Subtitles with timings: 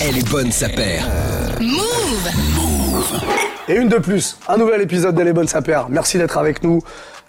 [0.00, 1.06] Elle est bonne, sa paire.
[3.68, 5.86] Et une de plus, un nouvel épisode d'Elle est bonne sa paire.
[5.88, 6.82] Merci d'être avec nous.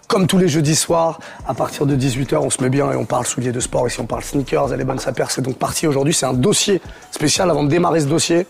[0.08, 3.04] Comme tous les jeudis soirs, à partir de 18h, on se met bien et on
[3.04, 3.86] parle souliers de sport.
[3.86, 4.72] Ici, on parle sneakers.
[4.72, 5.30] Elle est bonne sa paire.
[5.30, 6.14] C'est donc parti aujourd'hui.
[6.14, 7.50] C'est un dossier spécial.
[7.50, 8.46] Avant de démarrer ce dossier,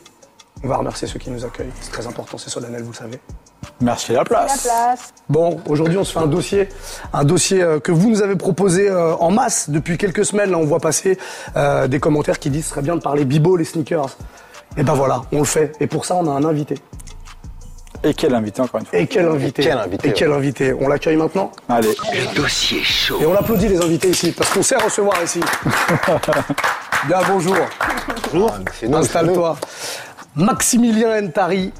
[0.64, 1.72] on va remercier ceux qui nous accueillent.
[1.80, 3.20] C'est très important, c'est solennel, vous le savez.
[3.80, 4.68] Merci la place.
[5.28, 6.68] Bon, aujourd'hui, on se fait un dossier,
[7.12, 10.50] un dossier euh, que vous nous avez proposé euh, en masse depuis quelques semaines.
[10.50, 11.18] Là, on voit passer
[11.56, 14.16] euh, des commentaires qui disent ce serait bien de parler bibo, les sneakers.
[14.76, 15.72] Et ben voilà, on le fait.
[15.80, 16.76] Et pour ça, on a un invité.
[18.04, 18.98] Et quel invité encore une fois.
[18.98, 21.94] Et quel invité quel invité, Et quel invité On l'accueille maintenant Allez.
[22.12, 23.18] Le dossier chaud.
[23.20, 25.40] Et on applaudit les invités ici, parce qu'on sait recevoir ici.
[27.06, 27.56] Bien, bonjour.
[28.32, 28.54] Bonjour.
[28.78, 29.56] c'est nous, Installe-toi.
[30.38, 31.72] Maximilien Ntari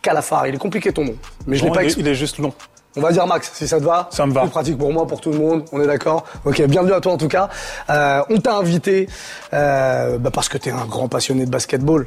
[0.00, 0.46] Calafar.
[0.46, 1.14] Il est compliqué ton nom,
[1.46, 2.52] mais je l'ai pas il, est, il est juste long.
[2.96, 4.08] On va dire Max, si ça te va.
[4.10, 4.42] Ça me va.
[4.42, 5.64] Plus pratique pour moi, pour tout le monde.
[5.72, 6.24] On est d'accord.
[6.44, 7.48] Ok, bienvenue à toi en tout cas.
[7.90, 9.08] Euh, on t'a invité
[9.52, 12.06] euh, bah, parce que tu es un grand passionné de basketball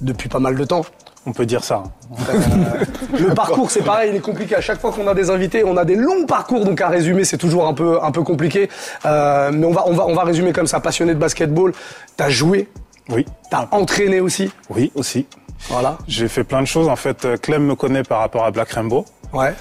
[0.00, 0.84] depuis pas mal de temps.
[1.26, 1.82] On peut dire ça.
[3.18, 4.56] Le parcours, c'est pareil, il est compliqué.
[4.56, 7.24] À chaque fois qu'on a des invités, on a des longs parcours, donc à résumer,
[7.24, 8.70] c'est toujours un peu, un peu compliqué.
[9.04, 10.80] Euh, mais on va, on va, on va résumer comme ça.
[10.80, 11.72] Passionné de basketball,
[12.16, 12.68] t'as joué,
[13.08, 13.26] Oui.
[13.50, 14.50] t'as entraîné aussi.
[14.68, 15.26] Oui, aussi.
[15.68, 15.98] Voilà.
[16.06, 16.88] J'ai fait plein de choses.
[16.88, 19.04] En fait, euh, Clem me connaît par rapport à Black Rainbow.
[19.32, 19.54] Ouais.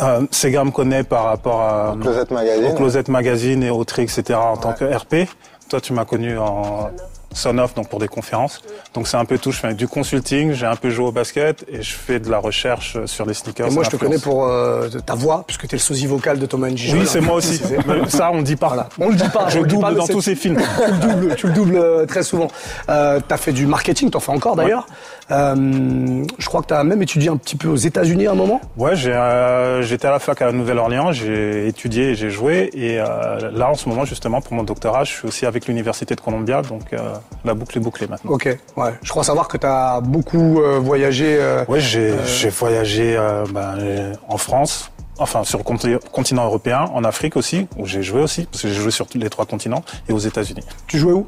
[0.00, 2.66] Euh, Sega me connaît par rapport à, Closet Magazine.
[2.66, 4.34] au Closet Magazine et au Tri, etc.
[4.34, 5.28] en tant que RP.
[5.68, 6.90] Toi, tu m'as connu en
[7.32, 8.62] son-off, donc pour des conférences.
[8.94, 9.52] Donc c'est un peu tout.
[9.52, 12.38] Je fais du consulting, j'ai un peu joué au basket et je fais de la
[12.38, 13.68] recherche sur les sneakers.
[13.68, 16.46] Et moi, je te connais pour euh, ta voix, puisque t'es le sosie vocal de
[16.46, 16.98] Thomas Njijol.
[16.98, 17.60] Oui, c'est moi aussi.
[18.08, 18.68] Ça, on dit pas.
[18.68, 18.88] Voilà.
[18.98, 19.48] On le dit pas.
[19.48, 20.60] Je on double pas, dans tous ces films.
[20.84, 22.48] tu le doubles, tu le doubles euh, très souvent.
[22.88, 24.86] Euh, t'as fait du marketing, t'en fais encore d'ailleurs.
[25.30, 28.60] Euh, je crois que t'as même étudié un petit peu aux États-Unis à un moment?
[28.76, 32.70] Ouais, euh, j'étais à la fac à la Nouvelle-Orléans, j'ai étudié et j'ai joué.
[32.74, 36.14] Et euh, là, en ce moment, justement, pour mon doctorat, je suis aussi avec l'Université
[36.14, 37.14] de Columbia, donc euh,
[37.44, 38.30] la boucle est bouclée maintenant.
[38.32, 38.56] Ok.
[38.76, 38.90] Ouais.
[39.02, 41.36] Je crois savoir que t'as beaucoup euh, voyagé.
[41.38, 42.14] euh, Ouais, j'ai,
[42.50, 47.68] voyagé euh, ben, euh, en France, enfin sur le conti- continent européen, en Afrique aussi,
[47.78, 50.64] où j'ai joué aussi, parce que j'ai joué sur les trois continents, et aux États-Unis.
[50.86, 51.26] Tu jouais où?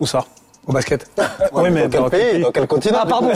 [0.00, 0.24] Où ça?
[0.66, 1.10] Au basket.
[1.52, 3.30] Oui, mais Dans quel pays Dans quel continent Ah pardon.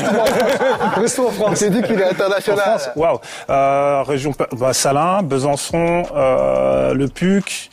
[0.97, 1.57] Restons en France.
[1.57, 2.79] C'est dit qu'il est international.
[2.97, 3.19] Waouh
[3.51, 7.71] euh, Région bah, Salins, Besançon, euh, le PUC,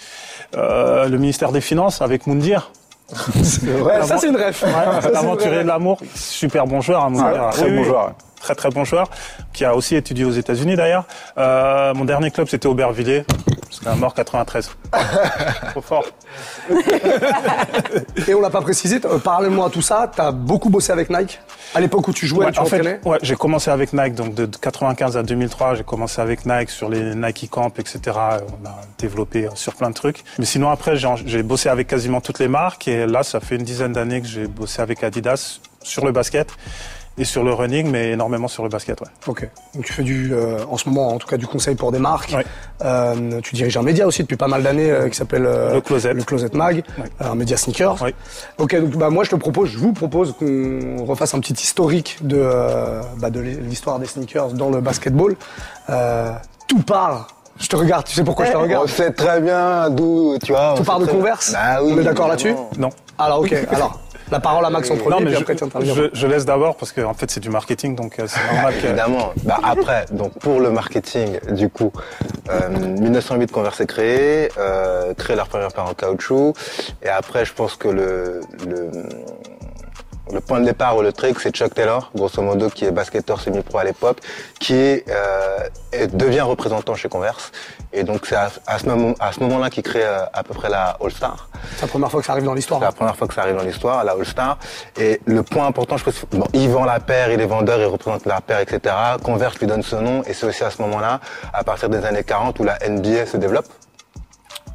[0.55, 2.71] euh, le ministère des Finances avec Moundir.
[3.13, 4.59] Ouais, ça c'est une ref.
[4.61, 7.03] Ça, c'est une L'aventurier vraie de l'amour, super bon joueur.
[7.03, 7.49] hein, Moundir.
[7.51, 7.85] très Oui, bon oui.
[7.85, 8.11] joueur, ouais.
[8.41, 9.07] Très très bon joueur,
[9.53, 11.05] qui a aussi étudié aux États-Unis d'ailleurs.
[11.37, 13.25] Euh, mon dernier club c'était Aubervilliers,
[13.85, 14.69] un mort 93.
[15.71, 16.05] Trop fort.
[18.27, 18.99] Et on l'a pas précisé.
[19.05, 21.39] euh, Parallèlement à tout ça, t'as beaucoup bossé avec Nike.
[21.75, 24.33] À l'époque où tu jouais, Ouais, tu en fait, ouais, j'ai commencé avec Nike, donc
[24.35, 27.99] de 95 à 2003, j'ai commencé avec Nike sur les Nike Camp, etc.
[28.15, 30.23] On a développé euh, sur plein de trucs.
[30.39, 33.63] Mais sinon après, j'ai bossé avec quasiment toutes les marques et là, ça fait une
[33.63, 36.47] dizaine d'années que j'ai bossé avec Adidas sur le basket
[37.17, 38.99] et sur le running, mais énormément sur le basket.
[39.01, 39.07] Ouais.
[39.27, 39.47] Ok.
[39.75, 41.99] Donc tu fais du, euh, en ce moment, en tout cas, du conseil pour des
[41.99, 42.33] marques.
[42.35, 42.43] Ouais.
[42.83, 45.81] Euh, tu diriges un média aussi depuis pas mal d'années euh, qui s'appelle euh, Le
[45.81, 46.13] Closet.
[46.13, 47.05] le Closet Mag, Ouais.
[47.19, 48.01] un média sneakers.
[48.01, 48.15] Ouais.
[48.57, 48.75] Ok.
[48.79, 52.37] Donc bah moi je te propose, je vous propose qu'on refasse un petit historique de
[52.39, 55.35] euh, bah, de l'histoire des sneakers dans le basketball.
[55.89, 56.31] Euh,
[56.67, 57.27] tout part.
[57.59, 58.05] Je te regarde.
[58.07, 60.73] Tu sais pourquoi je te On regarde sait très bien d'où, tu vois.
[60.73, 61.51] on Tout part de Converse.
[61.53, 61.93] Bah oui.
[61.95, 62.55] On est d'accord là-dessus.
[62.79, 62.89] Non.
[63.19, 63.53] Alors ok.
[63.71, 63.99] Alors
[64.33, 65.93] la parole à Max en premier, non, mais puis je, après tu interviens.
[65.93, 68.73] je, je laisse d'abord parce que en fait c'est du marketing, donc euh, c'est normal
[68.81, 68.87] que.
[68.87, 69.31] Évidemment.
[69.43, 71.91] Bah après, donc pour le marketing, du coup,
[72.49, 76.53] euh, 1908 Converse est créé, euh, créé leur première paire en caoutchouc,
[77.03, 78.89] et après je pense que le, le
[80.31, 83.41] le point de départ ou le trick, c'est Chuck Taylor, grosso modo, qui est basketteur
[83.41, 84.19] semi-pro à l'époque,
[84.59, 87.51] qui euh, devient représentant chez Converse.
[87.91, 90.97] Et donc c'est à, à ce moment, moment-là qu'il crée euh, à peu près la
[91.03, 91.49] All Star.
[91.75, 92.79] C'est la première fois que ça arrive dans l'histoire.
[92.79, 94.57] C'est la première fois que ça arrive dans l'histoire, la All-Star.
[94.99, 97.85] Et le point important, je pense, bon, il vend la paire, il est vendeur, il
[97.85, 98.95] représente la paire, etc.
[99.21, 101.19] Converse lui donne ce nom, et c'est aussi à ce moment-là,
[101.53, 103.67] à partir des années 40, où la NBA se développe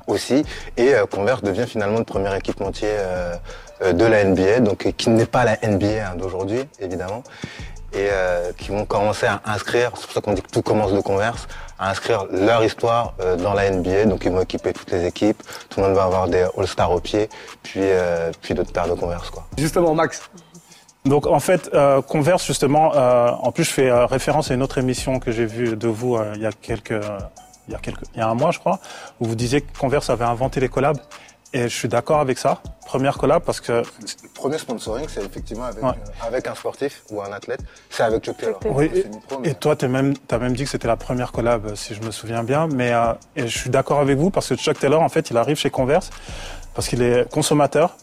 [0.07, 0.45] aussi,
[0.77, 3.35] et euh, Converse devient finalement le premier équipementier euh,
[3.85, 7.23] de la NBA, donc euh, qui n'est pas la NBA hein, d'aujourd'hui, évidemment,
[7.93, 10.93] et euh, qui vont commencer à inscrire, c'est pour ça qu'on dit que tout commence
[10.93, 11.49] de Converse,
[11.79, 15.43] à inscrire leur histoire euh, dans la NBA, donc ils vont équiper toutes les équipes,
[15.71, 17.29] tout le monde va avoir des All-Stars au pied,
[17.63, 19.47] puis, euh, puis d'autres paires de Converse, quoi.
[19.57, 20.29] Justement, Max.
[21.05, 24.63] Donc en fait, euh, Converse justement, euh, en plus je fais euh, référence à une
[24.63, 27.19] autre émission que j'ai vue de vous euh, il y a quelques, euh,
[27.67, 28.79] il y a quelques, il y a un mois je crois,
[29.21, 30.99] où vous disiez que Converse avait inventé les collabs.
[31.55, 32.61] Et je suis d'accord avec ça.
[32.85, 35.91] Première collab parce que Le premier sponsoring, c'est effectivement avec, Ouais.
[35.91, 37.61] euh, avec un sportif ou un athlète,
[37.91, 38.59] c'est avec Chuck Taylor.
[38.67, 38.91] Oui,
[39.43, 42.03] mais- et toi, t'as même, t'as même dit que c'était la première collab, si je
[42.03, 42.67] me souviens bien.
[42.69, 45.37] Mais euh, et je suis d'accord avec vous parce que Chuck Taylor, en fait, il
[45.39, 46.11] arrive chez Converse
[46.75, 47.97] parce qu'il est consommateur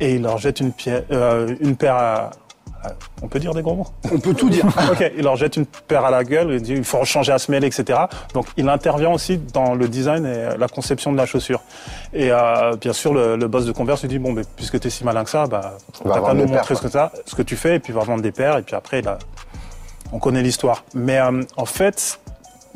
[0.00, 2.30] et il leur jette une, pierre, euh, une paire à, euh,
[3.22, 3.86] on peut dire des gros mots?
[4.12, 4.64] On peut tout dire.
[4.92, 7.38] ok, il leur jette une paire à la gueule, il dit il faut changer à
[7.38, 7.98] semelle, etc.
[8.34, 11.60] Donc il intervient aussi dans le design et la conception de la chaussure.
[12.12, 14.88] Et euh, bien sûr, le, le boss de Converse lui dit bon, mais puisque tu
[14.88, 17.34] es si malin que ça, bah, t'as pas nous paires, montrer ce que, ça, ce
[17.34, 19.18] que tu fais, et puis va vendre des paires, et puis après, il a-
[20.12, 20.84] on connaît l'histoire.
[20.94, 22.20] Mais euh, en fait,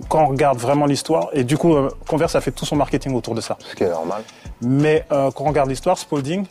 [0.08, 3.12] quand on regarde vraiment l'histoire, et du coup, euh, Converse a fait tout son marketing
[3.14, 3.56] autour de ça.
[3.60, 4.22] Ce qui est normal.
[4.62, 6.46] Mais euh, quand on regarde l'histoire, Spalding,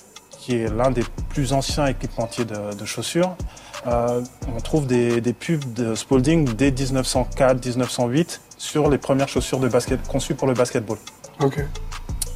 [0.46, 3.36] qui est l'un des plus anciens équipementiers de, de chaussures,
[3.88, 4.22] euh,
[4.56, 10.08] on trouve des, des pubs de Spalding dès 1904-1908 sur les premières chaussures de basket
[10.08, 11.00] conçues pour le basketball.
[11.40, 11.66] Ok.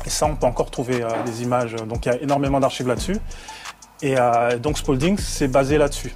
[0.06, 1.76] Et ça, on peut encore trouver euh, des images.
[1.88, 3.18] Donc il y a énormément d'archives là-dessus.
[4.02, 6.16] Et euh, donc Spalding, c'est basé là-dessus.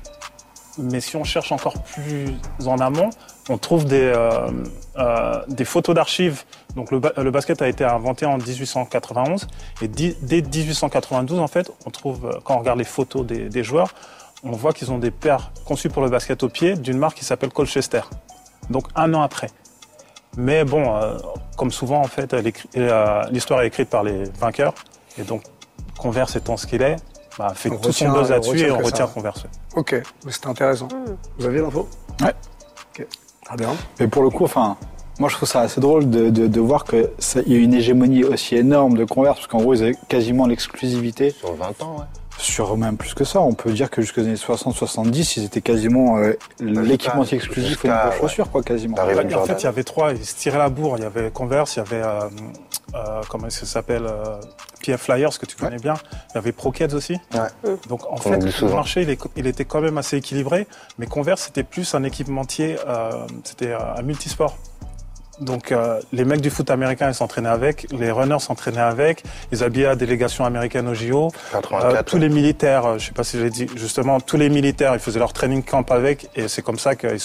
[0.80, 2.34] Mais si on cherche encore plus
[2.66, 3.12] en amont,
[3.50, 4.50] on trouve des, euh,
[4.98, 6.44] euh, des photos d'archives.
[6.75, 9.47] Donc le, ba- le basket a été inventé en 1891
[9.81, 13.63] et dès 1892 en fait, on trouve euh, quand on regarde les photos des, des
[13.63, 13.93] joueurs,
[14.43, 17.25] on voit qu'ils ont des paires conçues pour le basket au pied d'une marque qui
[17.25, 18.01] s'appelle Colchester.
[18.69, 19.49] Donc un an après.
[20.35, 21.17] Mais bon, euh,
[21.57, 24.73] comme souvent en fait, euh, l'histoire est écrite par les vainqueurs
[25.17, 25.43] et donc
[25.99, 26.95] Converse étant ce qu'il est,
[27.37, 29.05] bah, fait On tout retient- son buzz là-dessus et on retient.
[29.07, 29.45] Converse.
[29.75, 30.87] Ok, mais c'était intéressant.
[31.37, 31.87] Vous aviez l'info?
[32.21, 32.33] Ouais.
[32.99, 33.07] Ok,
[33.45, 33.69] très bien.
[33.99, 34.75] Mais pour le coup, enfin,
[35.23, 37.07] moi je trouve ça assez drôle de, de, de voir qu'il
[37.47, 41.29] y a une hégémonie aussi énorme de Converse, parce qu'en gros, ils avaient quasiment l'exclusivité
[41.31, 42.05] Sur 20 ans, ouais.
[42.37, 43.39] sur même plus que ça.
[43.39, 47.95] On peut dire que jusqu'aux années 60-70, ils étaient quasiment euh, l'équipementier jusqu'à- exclusif niveau
[47.95, 48.17] ouais.
[48.19, 48.97] chaussures, quoi, quasiment.
[48.99, 49.45] En Jordan.
[49.45, 50.95] fait, il y avait trois, ils se tiraient la bourre.
[50.97, 52.19] Il y avait Converse, il y avait, euh,
[52.95, 54.35] euh, comment ça s'appelle, euh,
[54.85, 55.93] PF Flyers, que tu connais bien.
[56.31, 57.13] Il y avait Pro-Kids aussi.
[57.33, 57.71] Ouais.
[57.87, 60.67] Donc en fait, le marché, il, est- il était quand même assez équilibré.
[60.97, 64.57] Mais Converse, c'était plus un équipementier, euh, c'était euh, un multisport.
[65.39, 69.63] Donc euh, les mecs du foot américain, ils s'entraînaient avec, les runners s'entraînaient avec, ils
[69.63, 71.31] habillaient la délégation américaine au JO.
[71.51, 71.95] 84.
[71.95, 74.94] Euh, tous les militaires, euh, je sais pas si j'ai dit, justement, tous les militaires,
[74.94, 77.18] ils faisaient leur training camp avec, et c'est comme ça que euh,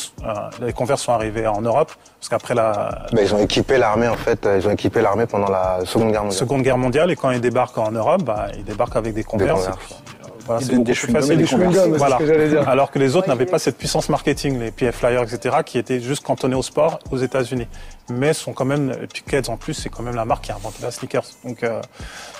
[0.63, 4.17] les Converse sont arrivés en Europe, parce qu'après la Mais ils ont équipé l'armée en
[4.17, 6.39] fait, ils ont équipé l'armée pendant la Seconde Guerre mondiale.
[6.39, 9.65] Seconde Guerre mondiale, et quand ils débarquent en Europe, bah, ils débarquent avec des Converse.
[9.65, 10.03] Converse.
[10.49, 11.33] Voilà, c'est des plus chewing-gums facile.
[11.33, 12.17] et des Les chewing-gums, c'est Voilà.
[12.17, 12.69] ce que j'allais dire.
[12.69, 15.79] Alors que les autres Ouais, n'avaient pas cette puissance marketing, les PF Flyers, etc., qui
[15.79, 17.69] étaient juste cantonnés au sport aux États-Unis.
[18.11, 20.53] Mais sont quand même, et puis Keds en plus, c'est quand même la marque qui
[20.53, 21.25] a inventé la sneakers.
[21.45, 21.81] Donc, euh,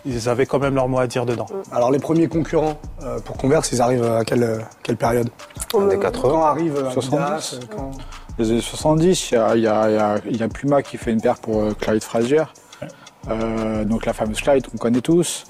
[0.07, 1.47] ils avaient quand même leur mot à dire dedans.
[1.71, 5.29] Alors les premiers concurrents euh, pour Converse, ils arrivent à quelle, quelle période?
[5.91, 6.29] Des 80.
[6.31, 7.91] Quand arrive euh, 70, Adidas quand...
[8.39, 10.49] Les années 70, il y a, il y, a, il y, a, il y a
[10.49, 12.45] Puma qui fait une paire pour euh, Clyde Frazier.
[13.29, 15.45] Euh, donc la fameuse Clyde qu'on connaît tous.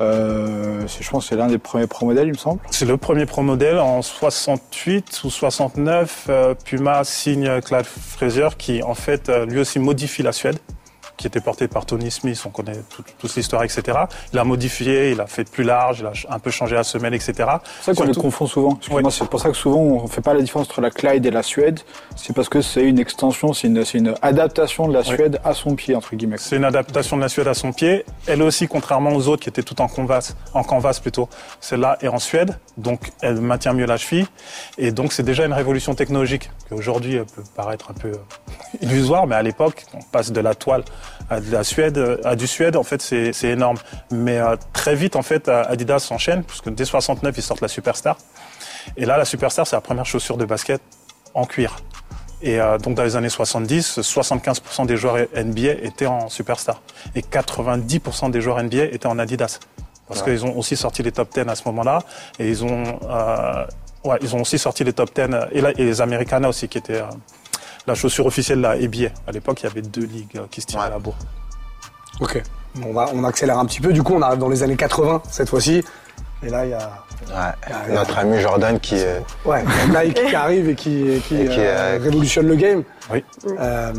[0.00, 2.60] Euh, je pense que c'est l'un des premiers pro modèles, il me semble.
[2.70, 6.26] C'est le premier pro modèle en 68 ou 69.
[6.28, 10.58] euh, Puma signe Clyde Frazier qui en fait euh, lui aussi modifie la Suède
[11.20, 13.98] qui était portée par Tony Smith, on connaît tout- toute l'histoire, etc.
[14.32, 17.12] Il a modifié, il a fait plus large, il a un peu changé la semelle,
[17.12, 17.34] etc.
[17.82, 18.78] C'est ça qu'on les confond souvent.
[19.10, 21.42] C'est pour ça que souvent on fait pas la différence entre la Clyde et la
[21.42, 21.80] Suède.
[22.16, 25.94] C'est parce que c'est une extension, c'est une, adaptation de la Suède à son pied,
[25.94, 26.38] entre guillemets.
[26.38, 28.06] C'est une adaptation de la Suède à son pied.
[28.26, 31.28] Elle aussi, contrairement aux autres qui étaient toutes en canvas, en canvas plutôt,
[31.60, 34.26] celle-là est en Suède, donc elle maintient mieux la cheville.
[34.78, 38.12] Et donc c'est déjà une révolution technologique qui aujourd'hui peut paraître un peu
[38.80, 40.84] illusoire, mais à l'époque, on passe de la toile
[41.30, 43.78] à de la Suède, euh, à du Suède, en fait, c'est c'est énorme.
[44.10, 47.68] Mais euh, très vite, en fait, euh, Adidas s'enchaîne, puisque dès 69, ils sortent la
[47.68, 48.18] Superstar.
[48.96, 50.80] Et là, la Superstar, c'est la première chaussure de basket
[51.34, 51.76] en cuir.
[52.42, 56.80] Et euh, donc dans les années 70, 75% des joueurs NBA étaient en Superstar.
[57.14, 59.58] Et 90% des joueurs NBA étaient en Adidas.
[60.08, 62.00] Parce qu'ils ont aussi sorti les top 10 à ce moment-là.
[62.40, 63.64] Et ils ont, euh,
[64.04, 66.66] ouais, ils ont aussi sorti les top 10 euh, et, la- et les Americana aussi,
[66.66, 67.04] qui étaient euh,
[67.86, 69.08] la chaussure officielle de la NBA.
[69.26, 70.86] À l'époque, il y avait deux ligues euh, qui se tiraient Ouais.
[70.88, 71.16] à la bourre.
[72.20, 72.42] Ok.
[72.86, 73.92] On, va, on accélère un petit peu.
[73.92, 75.82] Du coup, on arrive dans les années 80 cette fois-ci.
[76.42, 76.90] Et là, il y a
[77.28, 77.94] Ouais.
[77.94, 79.22] Notre ami Jordan qui est.
[79.44, 82.82] ouais, Nike qui arrive et qui, et qui, Et qui, euh, euh, révolutionne le game.
[83.12, 83.22] Oui.
[83.58, 83.92] Euh,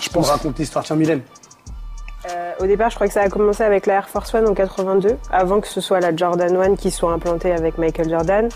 [0.00, 0.84] je pense raconte l'histoire.
[0.84, 1.20] Tiens, Mylène.
[2.30, 4.54] Euh, au départ, je crois que ça a commencé avec la Air Force One en
[4.54, 8.48] 82, avant que ce soit la Jordan One qui soit implantée avec Michael Jordan.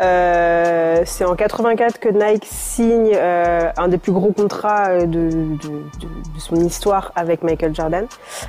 [0.00, 5.06] Euh, c'est en 84 que Nike signe euh, un des plus gros contrats euh, de,
[5.06, 8.06] de, de- de son histoire avec Michael Jordan.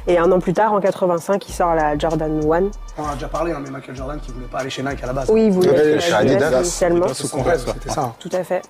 [0.08, 2.72] Et un an plus tard, en 85, il sort la Jordan One.
[2.98, 5.04] On en a déjà parlé, hein, mais Michael Jordan qui voulait pas aller chez Nike
[5.04, 5.30] à la base.
[5.30, 6.60] Oui, il voulait Ouais, être chez Adidas Adidas.
[6.62, 7.06] initialement.
[7.06, 7.14] Adidas.
[7.14, 8.02] Sous Converse, c'était ça.
[8.02, 8.14] hein.
[8.20, 8.62] Tout à fait.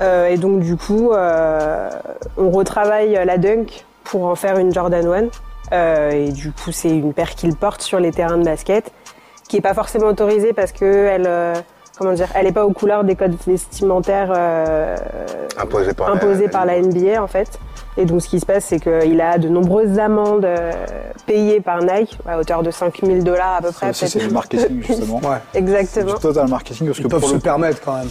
[0.00, 1.90] Euh, et donc du coup, euh,
[2.38, 5.28] on retravaille la Dunk pour en faire une Jordan 1.
[5.72, 8.92] Euh, et du coup, c'est une paire qu'il porte sur les terrains de basket,
[9.48, 11.54] qui est pas forcément autorisée parce que elle, euh,
[11.98, 14.96] comment dire, elle est pas aux couleurs des codes vestimentaires euh,
[15.58, 17.58] Imposé par la- imposés par la NBA en fait.
[17.96, 20.72] Et donc, ce qui se passe, c'est qu'il a de nombreuses amendes euh,
[21.26, 23.90] payées par Nike, à hauteur de 5000 dollars à peu Ça près.
[23.90, 25.20] aussi, c'est du marketing, justement.
[25.22, 25.36] Ouais.
[25.52, 26.14] C'est Exactement.
[26.14, 28.08] du total marketing parce Ils que peuvent pour se le permettre quand même.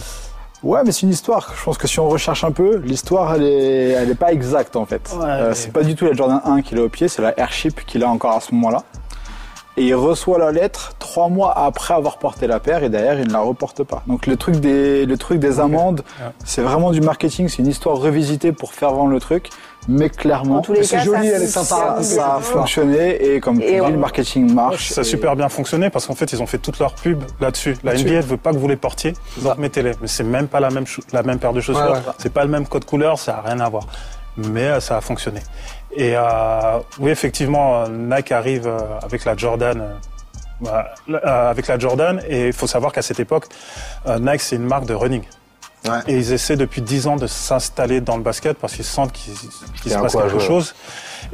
[0.62, 1.52] Ouais, mais c'est une histoire.
[1.54, 4.76] Je pense que si on recherche un peu, l'histoire, elle est, elle est pas exacte
[4.76, 5.14] en fait.
[5.20, 7.38] Ouais, Euh, C'est pas du tout la Jordan 1 qu'il a au pied, c'est la
[7.38, 8.82] Airship qu'il a encore à ce moment-là.
[9.76, 13.26] Et il reçoit la lettre trois mois après avoir porté la paire et derrière il
[13.26, 14.04] ne la reporte pas.
[14.06, 16.02] Donc le truc des, le truc des amendes,
[16.44, 19.48] c'est vraiment du marketing, c'est une histoire revisitée pour faire vendre le truc,
[19.88, 21.96] mais clairement En tous les c'est joli, ça elle est sympa.
[22.02, 24.90] ça a fonctionné et comme tu Et dis, on- le marketing marche.
[24.90, 27.24] Ça a et- super bien fonctionné parce qu'en fait, ils ont fait toute leur pub
[27.40, 27.76] là-dessus.
[27.82, 27.94] La.
[27.94, 29.94] NBA ne veut pas que vous les portiez, donc mettez-les.
[30.00, 31.98] Mais c'est même pas la même, la même paire de chaussures, Ouais, ouais.
[32.18, 33.88] c'est pas le même code couleur, ça a rien à voir.
[34.36, 35.40] Mais euh, ça a fonctionné.
[35.96, 39.80] Et euh, oui, effectivement, euh, Nike arrive euh, avec la Jordan.
[40.66, 40.82] euh,
[41.24, 43.46] avec la Jordan, et il faut savoir qu'à cette époque,
[44.20, 45.22] Nike c'est une marque de running.
[45.86, 45.98] Ouais.
[46.08, 49.34] Et ils essaient depuis 10 ans de s'installer dans le basket parce qu'ils sentent qu'il
[49.34, 50.40] se a passe quelque jouer.
[50.40, 50.74] chose.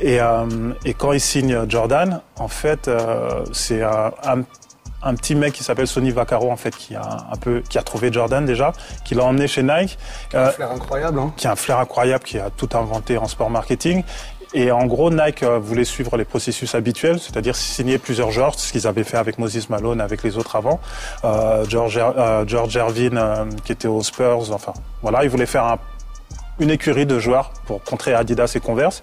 [0.01, 4.43] Et, euh, et quand ils signent Jordan, en fait, euh, c'est un, un-
[5.03, 7.83] un petit mec qui s'appelle Sonny Vaccaro, en fait, qui a un peu, qui a
[7.83, 8.73] trouvé Jordan déjà,
[9.05, 9.97] qui l'a emmené chez Nike,
[10.35, 11.33] euh, Flair incroyable, hein.
[11.37, 14.03] qui a un flair incroyable, qui a tout inventé en sport marketing.
[14.53, 18.73] Et en gros, Nike euh, voulait suivre les processus habituels, c'est-à-dire signer plusieurs joueurs, ce
[18.73, 20.81] qu'ils avaient fait avec Moses Malone, avec les autres avant,
[21.25, 25.65] euh, George, euh, George Ervin, euh, qui était aux Spurs, enfin, voilà, ils voulaient faire
[25.65, 25.79] un-
[26.59, 29.03] une écurie de joueurs pour contrer Adidas et Converse.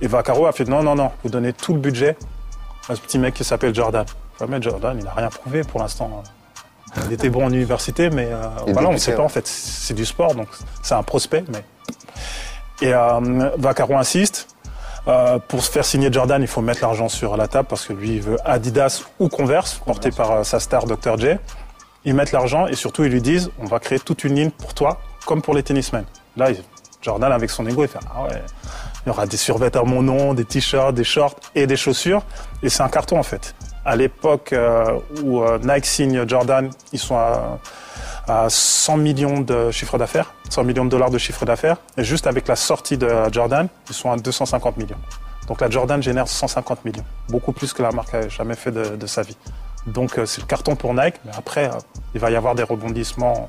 [0.00, 2.16] Et Vaccaro a fait non, non, non, vous donnez tout le budget
[2.88, 4.06] à ce petit mec qui s'appelle Jordan.
[4.34, 6.22] Enfin, mais Jordan, il n'a rien prouvé pour l'instant.
[7.06, 9.46] Il était bon en université, mais euh, Il voilà, on ne sait pas en fait.
[9.46, 10.48] C'est du sport, donc
[10.82, 11.44] c'est un prospect.
[11.52, 11.62] Mais...
[12.80, 14.48] Et euh, Vaccaro insiste.
[15.08, 17.92] Euh, pour se faire signer Jordan, il faut mettre l'argent sur la table parce que
[17.92, 21.18] lui, il veut Adidas ou Converse, porté par euh, sa star Dr.
[21.18, 21.26] J.
[22.04, 24.74] Ils mettent l'argent et surtout, ils lui disent on va créer toute une ligne pour
[24.74, 26.04] toi, comme pour les tennismen.
[26.36, 26.50] Là,
[27.00, 28.42] Jordan, avec son ego, il fait ah ouais,
[29.04, 32.22] il y aura des survêtements à mon nom, des t-shirts, des shorts et des chaussures.
[32.62, 33.54] Et c'est un carton en fait.
[33.84, 37.58] À l'époque euh, où euh, Nike signe Jordan, ils sont à,
[38.28, 41.78] à 100 millions de chiffre d'affaires, 100 millions de dollars de chiffre d'affaires.
[41.96, 44.98] Et juste avec la sortie de Jordan, ils sont à 250 millions.
[45.48, 49.06] Donc la Jordan génère 150 millions, beaucoup plus que la marque a jamais fait de,
[49.06, 49.36] sa vie.
[49.86, 51.78] Donc euh, c'est le carton pour Nike, mais après, euh,
[52.14, 53.48] il va y avoir des rebondissements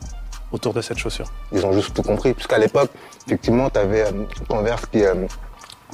[0.51, 1.31] autour de cette chaussure.
[1.51, 2.33] Ils ont juste tout compris.
[2.33, 2.89] Puisqu'à l'époque,
[3.27, 4.05] effectivement, tu avais
[4.49, 5.13] Converse qui, euh,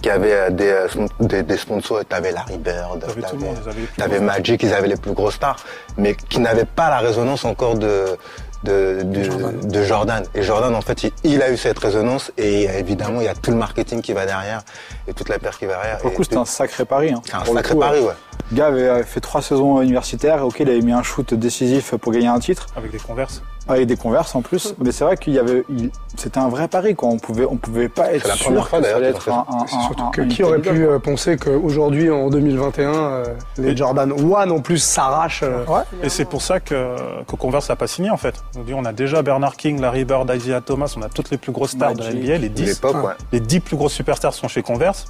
[0.01, 0.88] qui avait euh, des, euh,
[1.20, 2.01] des, des sponsors.
[2.08, 5.36] Tu avais Larry Bird, T'avais monde, ils avaient t'avais Magic, ils avaient les plus grosses
[5.36, 5.58] stars,
[5.98, 8.18] mais qui n'avaient pas la résonance encore de,
[8.63, 9.60] de, de, Jordan.
[9.60, 10.24] de Jordan.
[10.36, 13.36] Et Jordan, en fait, il, il a eu cette résonance et évidemment, il y a
[13.36, 14.62] tout le marketing qui va derrière
[15.08, 15.98] et toute la paire qui va derrière.
[16.00, 17.12] Pour le coup, c'était un sacré pari.
[17.12, 17.22] Hein.
[17.25, 18.13] c'est un Pour sacré coup, pari, euh, ouais.
[18.51, 20.43] Le gars avait fait trois saisons universitaires.
[20.46, 22.65] Ok, il avait mis un shoot décisif pour gagner un titre.
[22.75, 23.43] Avec des converses.
[23.67, 24.74] Avec des converses en plus.
[24.84, 27.10] Mais c'est vrai qu'il y avait, il- c'était un vrai pari quoi.
[27.10, 29.29] On pouvait, on pouvait pas être la sûr première fois, que ça allait d'ailleurs, être
[29.29, 30.93] un, un, un- surtout un- que un qui aurait pu quoi.
[30.96, 33.25] euh, penser qu'aujourd'hui, en 2021, euh,
[33.60, 35.43] les Jordan 1 en plus s'arrachent.
[35.43, 35.63] euh,
[36.01, 36.96] Et c'est pour ça que,
[37.27, 38.34] que Converse n'a pas signé en fait.
[38.58, 41.38] On dit on a déjà Bernard King, Larry Bird, Isaiah Thomas, on a toutes les
[41.38, 42.10] plus grosses stars de la.
[42.12, 42.65] NBA, les De 10.
[42.65, 43.13] l'époque, ouais.
[43.31, 45.05] Les 10 plus grosses superstars sont chez Converse.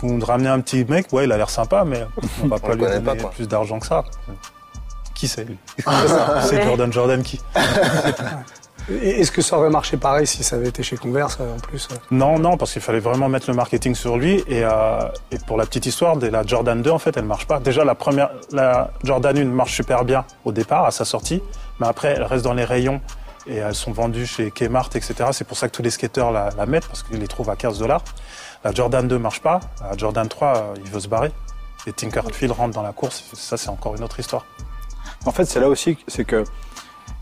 [0.00, 2.06] Vous nous ramenez un petit mec, ouais, il a l'air sympa, mais
[2.42, 4.04] on va pas lui donner pas, plus d'argent que ça.
[5.14, 5.58] Qui c'est lui
[6.42, 7.40] C'est Jordan Jordan qui
[8.90, 11.88] Est-ce que ça aurait marché pareil si ça avait été chez Converse euh, en plus
[11.92, 14.42] euh Non, non, parce qu'il fallait vraiment mettre le marketing sur lui.
[14.48, 15.00] Et, euh,
[15.30, 17.60] et pour la petite histoire, la Jordan 2, en fait, elle marche pas.
[17.60, 21.42] Déjà, la première, la Jordan 1 marche super bien au départ, à sa sortie,
[21.80, 23.00] mais après, elle reste dans les rayons
[23.46, 25.14] et elles sont vendues chez Kmart, etc.
[25.32, 27.56] C'est pour ça que tous les skateurs la, la mettent parce qu'ils les trouvent à
[27.56, 28.04] 15 dollars.
[28.64, 29.60] La Jordan 2 marche pas.
[29.80, 31.30] La Jordan 3, euh, il veut se barrer.
[31.86, 33.24] Et Tinkerfield rentre dans la course.
[33.32, 34.44] Ça, c'est encore une autre histoire.
[35.26, 36.44] En fait, c'est là aussi, c'est que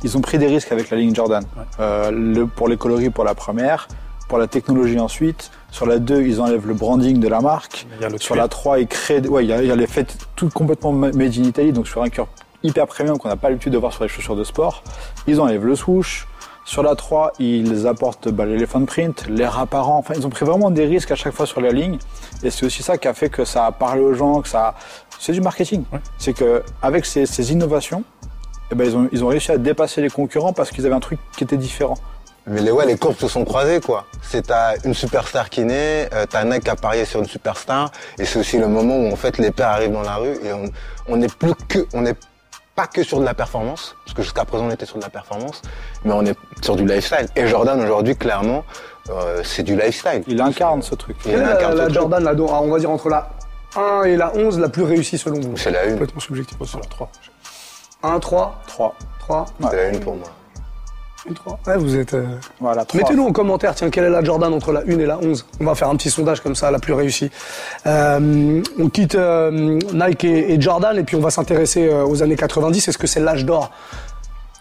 [0.03, 1.45] ils ont pris des risques avec la ligne Jordan.
[1.57, 1.63] Ouais.
[1.81, 3.89] Euh, le, pour les coloris pour la première,
[4.29, 5.51] pour la technologie ensuite.
[5.71, 7.87] Sur la 2, ils enlèvent le branding de la marque.
[7.97, 8.43] Il y a le Sur cuir.
[8.43, 10.93] la 3, ils créent, ouais, il y a, il y a les faits tout complètement
[10.93, 12.29] ma- made in Italy, donc sur un cœur
[12.63, 14.83] hyper premium qu'on n'a pas l'habitude de voir sur les chaussures de sport.
[15.27, 16.27] Ils enlèvent le swoosh.
[16.67, 19.99] Sur la 3, ils apportent bah, l'elephant print, l'air apparent.
[19.99, 21.97] Enfin, ils ont pris vraiment des risques à chaque fois sur la ligne.
[22.43, 24.75] Et c'est aussi ça qui a fait que ça a parlé aux gens, que ça,
[25.21, 25.85] c'est du marketing.
[25.93, 26.01] Ouais.
[26.19, 28.03] C'est que avec ces, ces innovations,
[28.73, 31.01] eh ben, ils, ont, ils ont réussi à dépasser les concurrents parce qu'ils avaient un
[31.01, 31.97] truc qui était différent.
[32.49, 34.05] Mais les, ouais, les courbes se sont croisées, quoi.
[34.21, 37.27] C'est t'as une superstar qui naît, euh, t'as un mec qui a parié sur une
[37.27, 40.35] superstar, et c'est aussi le moment où en fait les paires arrivent dans la rue
[40.45, 40.65] et on
[41.09, 42.15] on n'est plus que, on n'est
[42.77, 45.09] pas que sur de la performance, parce que jusqu'à présent on était sur de la
[45.09, 45.63] performance,
[46.05, 47.27] mais on est sur du lifestyle.
[47.35, 48.65] Et Jordan aujourd'hui, clairement,
[49.09, 50.23] euh, c'est du lifestyle.
[50.27, 51.17] Il incarne ce truc.
[51.25, 51.95] Il la, incarne ce la truc.
[51.95, 53.31] Jordan, dont- ah, on va dire entre la
[53.77, 55.93] 1 et la 11, la plus réussie selon vous C'est la une.
[55.93, 56.57] Complètement subjectif.
[56.65, 57.11] Sur la 3.
[58.03, 58.95] 1, 3, 3.
[59.21, 59.41] 3.
[59.61, 59.67] Ouais.
[59.71, 60.29] C'est la une pour moi.
[61.29, 61.59] Une 3.
[61.67, 62.15] Ouais, vous êtes.
[62.15, 62.25] euh,
[62.61, 62.85] Voilà.
[62.95, 65.65] Mettez-nous en commentaire, tiens, quelle est la Jordan entre la 1 et la 11 On
[65.65, 67.31] va faire un petit sondage comme ça, la plus réussie.
[67.87, 72.23] Euh, on quitte euh, Nike et, et Jordan et puis on va s'intéresser euh, aux
[72.23, 72.89] années 90.
[72.89, 73.71] Est-ce que c'est l'âge d'or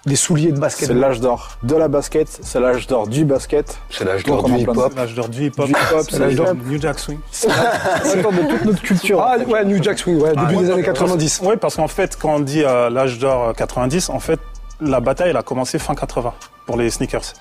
[0.08, 0.88] des souliers de basket?
[0.88, 3.78] C'est l'âge d'or de la basket, c'est l'âge d'or du basket.
[3.90, 4.94] C'est l'âge d'or du hip-hop.
[4.96, 5.66] L'âge d'or du hip-hop.
[5.66, 7.20] Du hip-hop, c'est c'est l'âge l'âge d'or New Jack Swing.
[7.32, 9.20] C'est l'âge d'or de toute notre culture.
[9.22, 11.42] Ah ouais, New Jack Swing, ouais, début des années 90.
[11.44, 14.40] Oui, parce qu'en fait, quand on dit euh, l'âge d'or euh, 90, en fait,
[14.82, 16.34] la bataille, elle a commencé fin 80
[16.66, 17.34] pour les sneakers.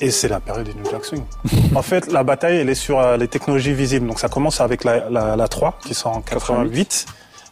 [0.00, 1.24] Et c'est la période du New Jack Swing.
[1.74, 4.06] en fait, la bataille, elle est sur euh, les technologies visibles.
[4.06, 7.06] Donc ça commence avec la, la, la 3, qui sort en 88,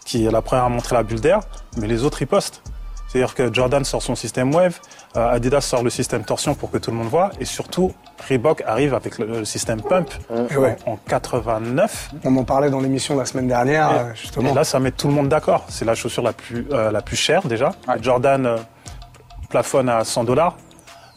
[0.06, 1.40] qui est la première à montrer la bulle d'air,
[1.76, 2.62] mais les autres ripostent.
[3.08, 4.78] C'est-à-dire que Jordan sort son système Wave,
[5.16, 7.92] euh, Adidas sort le système Torsion pour que tout le monde voit, et surtout,
[8.28, 10.10] Reebok arrive avec le, système Pump
[10.50, 12.10] Et ouais, en 89.
[12.24, 14.50] on en parlait dans l'émission la semaine dernière, euh, justement.
[14.50, 15.64] Et là, ça met tout le monde d'accord.
[15.68, 17.72] C'est la chaussure la plus, euh, la plus chère déjà.
[18.02, 18.58] Jordan
[19.48, 20.56] plafonne à 100 dollars.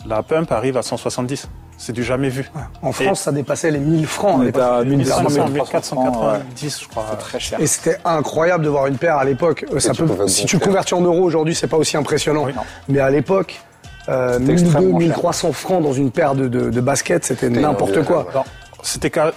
[0.05, 1.47] La Pump arrive à 170.
[1.77, 2.49] C'est du jamais vu.
[2.83, 4.35] En France, ça dépassait les 1000 francs.
[4.35, 7.03] On à 1300, 1300, 1490, 1490, je crois.
[7.17, 7.59] Très cher.
[7.59, 9.65] Et c'était incroyable de voir une paire à l'époque.
[9.73, 12.43] Euh, Ça tu peut, si tu le convertis en euros aujourd'hui, c'est pas aussi impressionnant.
[12.45, 12.61] Oui, non.
[12.87, 13.59] Mais à l'époque,
[14.09, 15.07] euh, C'était 1200, extrêmement cher.
[15.07, 18.27] 1300 francs dans une paire de, de, de baskets, c'était n'importe une quoi.
[18.83, 19.33] C'était ca-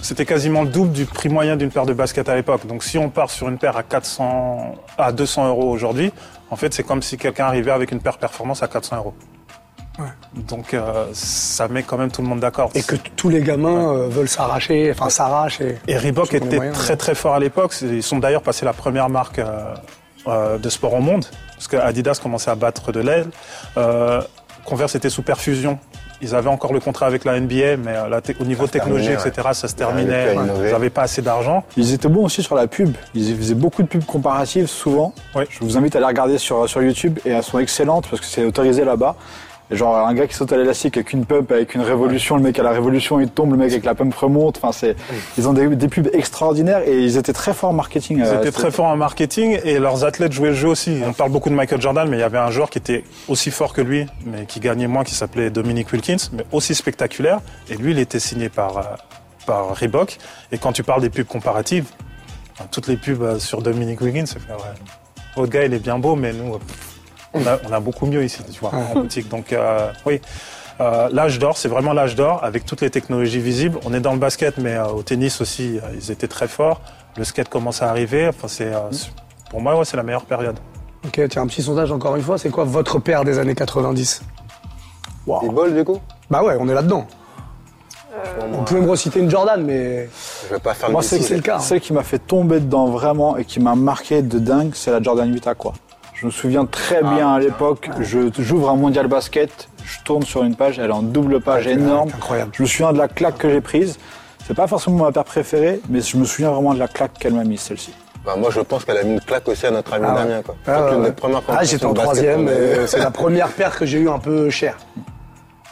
[0.00, 2.66] c'était quasiment le double du prix moyen d'une paire de baskets à l'époque.
[2.66, 6.10] Donc si on part sur une paire à 400, à 200 euros aujourd'hui,
[6.50, 9.14] en fait c'est comme si quelqu'un arrivait avec une paire performance à 400 euros.
[10.34, 12.70] Donc euh, ça met quand même tout le monde d'accord.
[12.74, 15.60] Et que tous les gamins euh, veulent s'arracher, enfin s'arrachent.
[15.60, 15.78] Et...
[15.88, 16.96] Et Reebok était moyens, très ouais.
[16.96, 17.74] très fort à l'époque.
[17.82, 19.74] Ils sont d'ailleurs passés la première marque euh,
[20.26, 23.26] euh, de sport au monde, parce que Adidas commençait à battre de l'aile.
[24.64, 25.78] Converse était sous perfusion.
[26.22, 29.14] Ils avaient encore le contrat avec la NBA, mais euh, la te- au niveau terminait,
[29.26, 30.34] etc., ça se terminait.
[30.66, 31.64] Ils n'avaient pas assez d'argent.
[31.76, 32.94] Ils étaient bons aussi sur la pub.
[33.14, 35.14] Ils faisaient beaucoup de pubs comparatives souvent.
[35.34, 35.44] Oui.
[35.48, 38.26] Je vous invite à les regarder sur, sur YouTube et elles sont excellentes parce que
[38.26, 39.16] c'est autorisé là-bas.
[39.70, 42.58] Genre un gars qui saute à l'élastique avec une pump, avec une révolution, le mec
[42.58, 44.56] à la révolution il tombe, le mec avec la pump remonte.
[44.56, 44.96] Enfin c'est,
[45.38, 48.18] ils ont des, des pubs extraordinaires et ils étaient très forts en marketing.
[48.18, 51.00] Ils euh, étaient très forts en marketing et leurs athlètes jouaient le jeu aussi.
[51.06, 53.50] On parle beaucoup de Michael Jordan, mais il y avait un joueur qui était aussi
[53.50, 57.40] fort que lui, mais qui gagnait moins, qui s'appelait Dominic Wilkins, mais aussi spectaculaire.
[57.68, 58.82] Et lui, il était signé par, euh,
[59.46, 60.18] par Reebok.
[60.50, 61.86] Et quand tu parles des pubs comparatives,
[62.70, 64.56] toutes les pubs euh, sur Dominic Wilkins, c'est ouais,
[65.36, 66.58] votre gars, il est bien beau, mais nous,
[67.34, 69.28] on, a, on a beaucoup mieux ici, tu vois, en boutique.
[69.28, 70.20] Donc, euh, oui.
[70.80, 73.78] Euh, l'âge d'or, c'est vraiment l'âge d'or avec toutes les technologies visibles.
[73.84, 76.80] On est dans le basket, mais euh, au tennis aussi, euh, ils étaient très forts.
[77.18, 78.28] Le skate commence à arriver.
[78.28, 79.10] Enfin, c'est, euh, c'est-
[79.50, 80.58] pour moi, ouais, c'est la meilleure période.
[81.04, 82.38] Ok, tiens, un petit sondage encore une fois.
[82.38, 84.22] C'est quoi votre paire des années 90
[85.42, 85.98] Il vole du coup?
[86.30, 87.06] Bah ouais, on est là-dedans.
[88.52, 90.08] Vous pouvez me reciter une Jordan, mais
[90.48, 91.56] Je vais pas faire Moi, le c'est c'est le cas.
[91.56, 91.60] hein.
[91.60, 95.00] Celle qui m'a fait tomber dedans vraiment et qui m'a marqué de dingue, c'est la
[95.02, 95.72] Jordan 8 Aqua.
[96.20, 100.42] Je me souviens très bien à l'époque, je j'ouvre un mondial basket, je tourne sur
[100.44, 102.10] une page, elle est en double page énorme.
[102.14, 102.50] incroyable.
[102.54, 103.98] Je me souviens de la claque que j'ai prise.
[104.46, 107.32] C'est pas forcément ma paire préférée, mais je me souviens vraiment de la claque qu'elle
[107.32, 107.94] m'a mise celle-ci.
[108.26, 110.14] Bah, moi, je pense qu'elle a mis une claque aussi à notre ami Ah.
[110.14, 110.42] Damien.
[110.42, 110.56] Quoi.
[110.66, 110.90] Ah,
[111.48, 112.48] Ah, j'étais en troisième.
[112.48, 114.76] et C'est la première paire que j'ai eu un peu chère.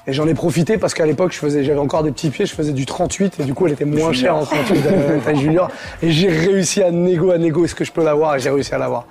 [0.06, 2.54] Et j'en ai profité parce qu'à l'époque, je faisais, j'avais encore des petits pieds, je
[2.54, 5.68] faisais du 38 et du coup, elle était moins chère en 38 de taille junior.
[6.02, 8.37] Et j'ai réussi à négo, à négo, est-ce que je peux l'avoir?
[8.37, 9.04] Et j'ai réussi à l'avoir.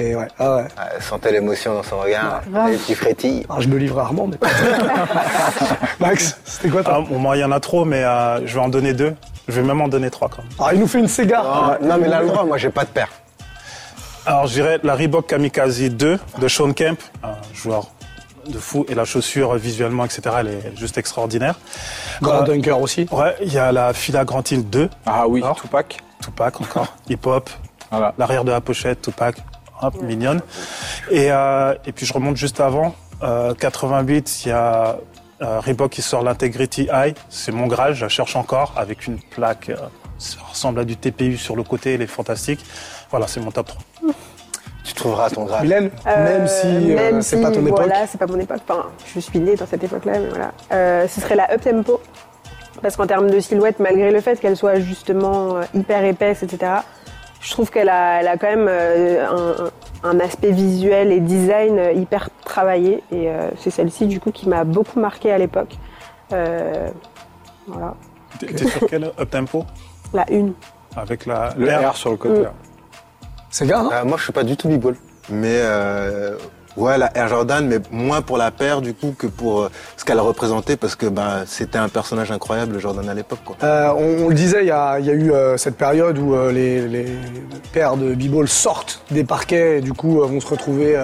[0.00, 0.62] Et ouais, ah ouais.
[0.62, 3.44] Ouais, elle sentait l'émotion dans son regard, les petits frétilles.
[3.48, 4.36] Alors, je me livre rarement, mais.
[6.00, 8.54] Max, c'était quoi Ah, toi bon, moi, il y en a trop, mais euh, je
[8.54, 9.14] vais en donner deux.
[9.48, 10.74] Je vais même en donner trois quand même.
[10.74, 11.42] Il nous fait une Sega.
[11.44, 13.08] Ah, non, mais là, le droit, moi, j'ai pas de paire.
[14.24, 17.88] Alors, je dirais la Reebok Kamikaze 2 de Sean Kemp, un joueur
[18.46, 18.84] de fou.
[18.88, 21.58] Et la chaussure, visuellement, etc., elle est juste extraordinaire.
[22.22, 23.08] Grand Euh, Dunker aussi.
[23.10, 24.88] Ouais, il y a la Fila Grand Hill 2.
[25.06, 25.96] Ah oui, Alors Tupac.
[26.22, 26.94] Tupac encore.
[27.08, 27.50] Hip-hop.
[27.90, 28.12] Voilà.
[28.18, 29.36] L'arrière de la pochette, Tupac.
[29.82, 30.40] Hop, mignonne.
[31.10, 32.94] Et, euh, et puis je remonte juste avant.
[33.22, 34.96] Euh, 88, il y a
[35.42, 37.14] euh, Reebok qui sort l'Integrity High.
[37.28, 39.68] C'est mon Graal, je la cherche encore avec une plaque.
[39.70, 39.76] euh,
[40.18, 42.64] ça ressemble à du TPU sur le côté, elle est fantastique.
[43.10, 44.12] Voilà, c'est mon top 3.
[44.84, 45.62] Tu trouveras ton grade.
[45.62, 47.78] Mylène, même Euh, si euh, même c'est si, pas ton époque.
[47.86, 48.58] Voilà, c'est pas mon époque.
[48.68, 50.52] Enfin, je suis née dans cette époque-là, mais voilà.
[50.72, 52.00] Euh, ce serait la up tempo.
[52.82, 56.72] Parce qu'en termes de silhouette, malgré le fait qu'elle soit justement euh, hyper épaisse, etc.,
[57.40, 59.70] je trouve qu'elle a, elle a quand même euh,
[60.02, 63.02] un, un aspect visuel et design euh, hyper travaillé.
[63.12, 65.76] Et euh, c'est celle-ci, du coup, qui m'a beaucoup marqué à l'époque.
[66.32, 66.88] Euh,
[67.66, 67.94] voilà.
[68.38, 69.64] T'es sur quel up tempo?
[70.12, 70.52] La une.
[70.96, 71.92] Avec la Le R.
[71.92, 72.40] R sur le côté.
[72.40, 72.50] Mm.
[73.50, 74.96] Sega, non Euh, moi, je suis pas du tout b-ball.
[75.30, 76.36] Mais euh,
[76.78, 80.04] ouais, la Air Jordan, mais moins pour la paire du coup que pour euh, ce
[80.04, 83.40] qu'elle représentait, parce que ben c'était un personnage incroyable, le Jordan à l'époque.
[83.44, 83.56] quoi.
[83.62, 86.18] Euh, on, on le disait, il y a, il y a eu euh, cette période
[86.18, 87.06] où euh, les, les
[87.72, 90.96] paires de b-ball sortent des parquets et du coup euh, vont se retrouver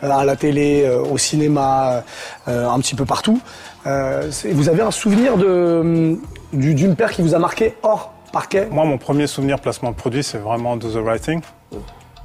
[0.00, 2.04] à la télé, euh, au cinéma,
[2.46, 3.40] euh, un petit peu partout.
[3.86, 6.16] Euh, vous avez un souvenir de
[6.52, 8.68] du- d'une paire qui vous a marqué hors parquet?
[8.70, 11.40] Moi, mon premier souvenir placement de produit, c'est vraiment Do the Right Thing.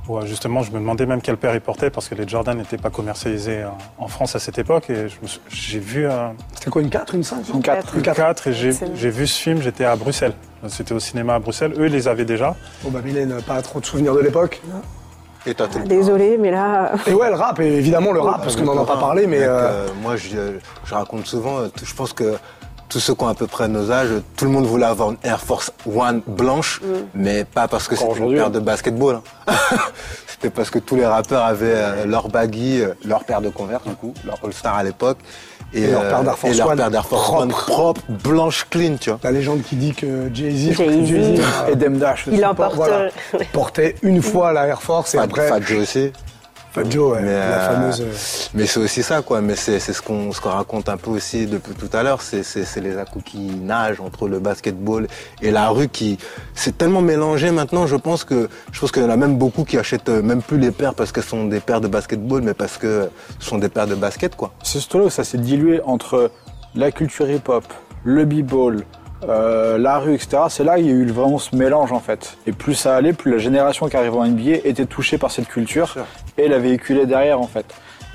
[0.09, 2.57] Où, euh, justement, je me demandais même quelle paire il portait parce que les Jordan
[2.57, 4.89] n'étaient pas commercialisés euh, en France à cette époque.
[4.89, 5.07] Et
[5.49, 7.95] j'ai vu euh, C'était quoi une 4, une 5 Une 4.
[7.95, 8.15] Une 4.
[8.17, 10.33] 4 et j'ai vu ce film, j'étais à Bruxelles.
[10.67, 11.73] C'était au cinéma à Bruxelles.
[11.77, 12.55] Eux, ils les avaient déjà.
[12.83, 14.61] Bon bah Mylène, pas trop de souvenirs de l'époque.
[15.45, 18.63] Et Ah, Désolé, mais là, Et ouais, le rap, et évidemment le rap, parce qu'on
[18.63, 19.43] n'en a pas parlé, mais...
[19.43, 20.29] Euh, euh, moi, je,
[20.85, 22.35] je raconte souvent, euh, je pense que
[22.93, 25.17] tous ceux qui ont à peu près nos âges, tout le monde voulait avoir une
[25.23, 26.79] Air Force One blanche,
[27.15, 28.49] mais pas parce que c'était une paire hein.
[28.51, 29.21] de basketball.
[29.47, 29.53] hein.
[30.27, 33.83] c'était parce que tous les rappeurs avaient euh, leur baggy, euh, leur paire de Converse,
[33.83, 35.17] du coup, leur All-Star à l'époque.
[35.73, 37.41] Et leur paire d'Air Force et leur One paire d'Air Force propre.
[37.41, 39.19] One propre, blanche, clean, tu vois.
[39.23, 43.09] La légende qui dit que Jay-Z, euh, Et Dem Dash il voilà, euh,
[43.53, 46.11] portait une fois la Air Force et Fat, après Fat Joe aussi.
[46.73, 48.01] Fat Joe, ouais, Mais, la euh, fameuse.
[48.01, 49.41] euh, Mais c'est aussi ça, quoi.
[49.41, 52.23] Mais c'est c'est ce qu'on ce qu'on raconte un peu aussi depuis tout à l'heure.
[52.23, 55.07] C'est c'est c'est les à-coups qui nagent entre le basketball
[55.43, 56.17] et la rue qui
[56.55, 57.85] c'est tellement mélangé maintenant.
[57.85, 60.41] Je pense que je pense qu'il y en a même beaucoup qui achètent euh, même
[60.41, 63.07] plus les paires parce qu'elles sont des paires de basketball, mais parce que
[63.39, 64.51] ce sont des paires de basket, quoi.
[64.63, 66.31] C'est surtout là où ça s'est dilué entre
[66.73, 67.65] la culture hip-hop,
[68.03, 68.83] le b-ball,
[69.27, 70.43] euh, la rue, etc.
[70.49, 72.37] C'est là qu'il y a eu vraiment ce mélange en fait.
[72.47, 75.47] Et plus ça allait, plus la génération qui arrivait en NBA était touchée par cette
[75.47, 75.95] culture
[76.37, 77.65] et la véhiculait derrière en fait.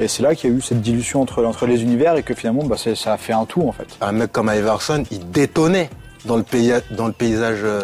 [0.01, 2.35] Et c'est là qu'il y a eu cette dilution entre, entre les univers et que
[2.35, 3.87] finalement bah, ça a fait un tout en fait.
[4.01, 5.91] Un mec comme Iverson, il détonnait
[6.25, 7.83] dans le pays dans le paysage euh,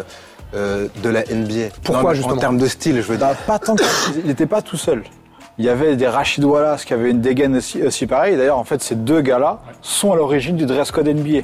[0.53, 1.75] euh, de la NBA.
[1.83, 3.27] Pourquoi, justement En termes de style, je veux dire.
[3.27, 3.83] Bah, pas tant que
[4.17, 5.03] il n'était pas tout seul.
[5.57, 8.35] Il y avait des Rachid Wallace qui avaient une dégaine aussi, aussi pareille.
[8.35, 11.39] D'ailleurs, en fait, ces deux gars-là sont à l'origine du dress code NBA.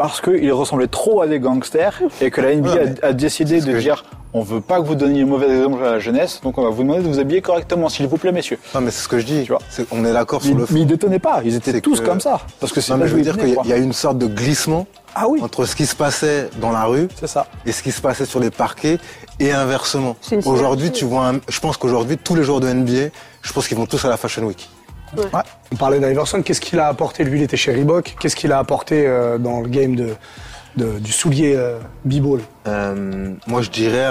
[0.00, 3.60] Parce qu'ils ressemblaient trop à des gangsters et que la NBA Ouais, a, a décidé
[3.60, 6.62] de dire on veut pas que vous donniez mauvais exemple à la jeunesse, donc on
[6.62, 8.58] va vous demander de vous habiller correctement, s'il vous plaît, messieurs.
[8.74, 9.42] Non, mais c'est ce que je dis.
[9.42, 9.60] Tu vois.
[9.90, 10.72] On est d'accord sur le fond.
[10.72, 12.40] mais ils détonnaient pas, ils étaient tous que- comme ça.
[12.60, 13.62] Parce que c'est je veux dire qu'il y a- quoi.
[13.66, 14.86] il y a eu une sorte de glissement
[15.16, 17.46] Ah oui, entre ce qui se passait dans la rue c'est ça.
[17.66, 18.98] et ce qui se passait sur les parquets
[19.40, 20.16] et inversement.
[20.46, 23.10] Aujourd'hui, tu vois, un- je pense qu'aujourd'hui, tous les joueurs de NBA,
[23.42, 24.68] je pense qu'ils vont tous à la Fashion Week.
[25.72, 28.16] On parlait d'Iverson, qu'est-ce qu'il a apporté Lui, il était chez Reebok?
[28.18, 30.14] Qu'est-ce qu'il a apporté euh, dans le game de,
[30.76, 32.40] de- du soulier euh, b-ball?
[32.66, 34.06] Euh, moi, je dirais,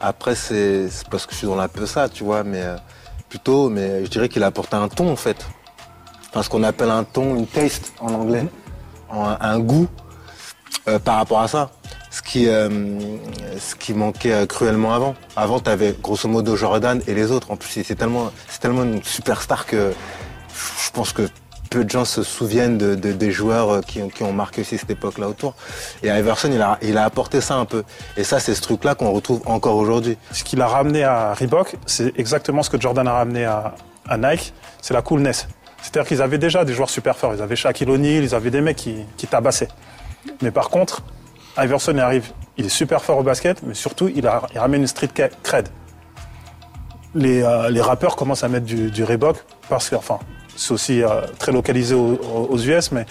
[0.00, 2.76] après, c'est parce que je suis dans la peu ça, tu vois, mais euh,
[3.28, 5.46] plutôt, mais je dirais qu'il a apporté un ton, en fait.
[6.30, 8.46] Enfin, ce qu'on appelle un ton, une taste en anglais,
[9.12, 9.86] un, un goût
[10.88, 11.70] euh, par rapport à ça.
[12.10, 12.68] Ce qui, euh,
[13.58, 15.14] ce qui manquait cruellement avant.
[15.34, 17.50] Avant, tu avais grosso modo Jordan et les autres.
[17.50, 19.94] En plus, c'est c'est tellement, c'est tellement une superstar que
[20.84, 21.28] je pense que
[21.70, 25.28] peu de gens se souviennent de, de- des joueurs euh, qui, ont- marqué cette époque-là
[25.28, 25.54] autour.
[26.02, 26.50] Et Iverson,
[26.82, 27.82] il a, apporté ça un peu.
[28.18, 30.18] Et ça, c'est ce truc-là qu'on retrouve encore aujourd'hui.
[30.32, 33.74] Ce qu'il a ramené à Reebok, c'est exactement ce que Jordan a ramené à,
[34.18, 35.48] Nike, c'est la coolness.
[35.80, 37.34] C'est-à-dire qu'ils avaient déjà des joueurs super forts.
[37.34, 39.68] Ils avaient Shaquille O'Neal, ils avaient des mecs qui, tabassaient.
[40.42, 41.02] Mais par contre,
[41.56, 45.10] Iverson arrive, il est super fort au basket, mais surtout, il, ramène une street
[45.42, 45.68] cred.
[47.14, 49.36] Les, euh, les rappeurs commencent à mettre du, du Reebok
[49.68, 50.18] parce que, enfin,
[50.56, 52.18] c'est aussi euh, très localisé aux,
[52.50, 53.06] aux US, mais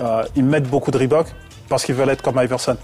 [0.00, 1.26] euh, ils mettent beaucoup de Reebok
[1.68, 2.76] parce qu'ils veulent être comme Iverson.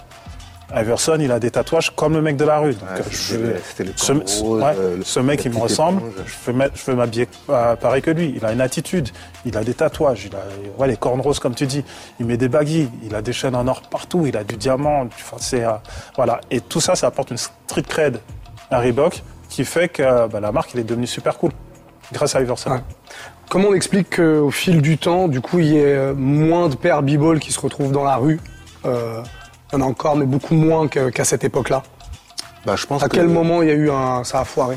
[0.75, 2.75] Iverson, il a des tatouages comme le mec de la rue.
[2.75, 6.03] Donc, Ouais, euh, je- le- ce, ce- rose, ouais, le- ce mec, il me ressemble.
[6.03, 6.73] éponge.
[6.75, 8.35] Je veux, m'habiller pareil que lui.
[8.37, 9.09] Il a une attitude,
[9.47, 10.40] il a des tatouages, il a
[10.79, 11.83] ouais, les cornes roses comme tu dis.
[12.21, 15.07] Il met des baguilles, il a des chaînes en or partout, il a du diamant.
[15.07, 15.71] Enfin, euh,
[16.16, 16.38] voilà.
[16.51, 18.21] Et tout ça, ça apporte une street cred
[18.71, 21.53] à Reebok qui fait que bah, la marque, il est devenue super cool
[22.12, 22.79] grâce à Iverson.
[23.50, 26.74] Comment on explique qu'au fil du temps, du coup, il y ait euh, moins de
[26.76, 28.40] paires b-ball qui se retrouvent dans la rue
[28.84, 29.22] Euh,
[29.72, 31.82] Il y en a encore, mais beaucoup moins qu'à cette époque-là?
[32.66, 34.22] Bah, je pense À que- quel moment il y a eu un...
[34.24, 34.76] ça a foiré?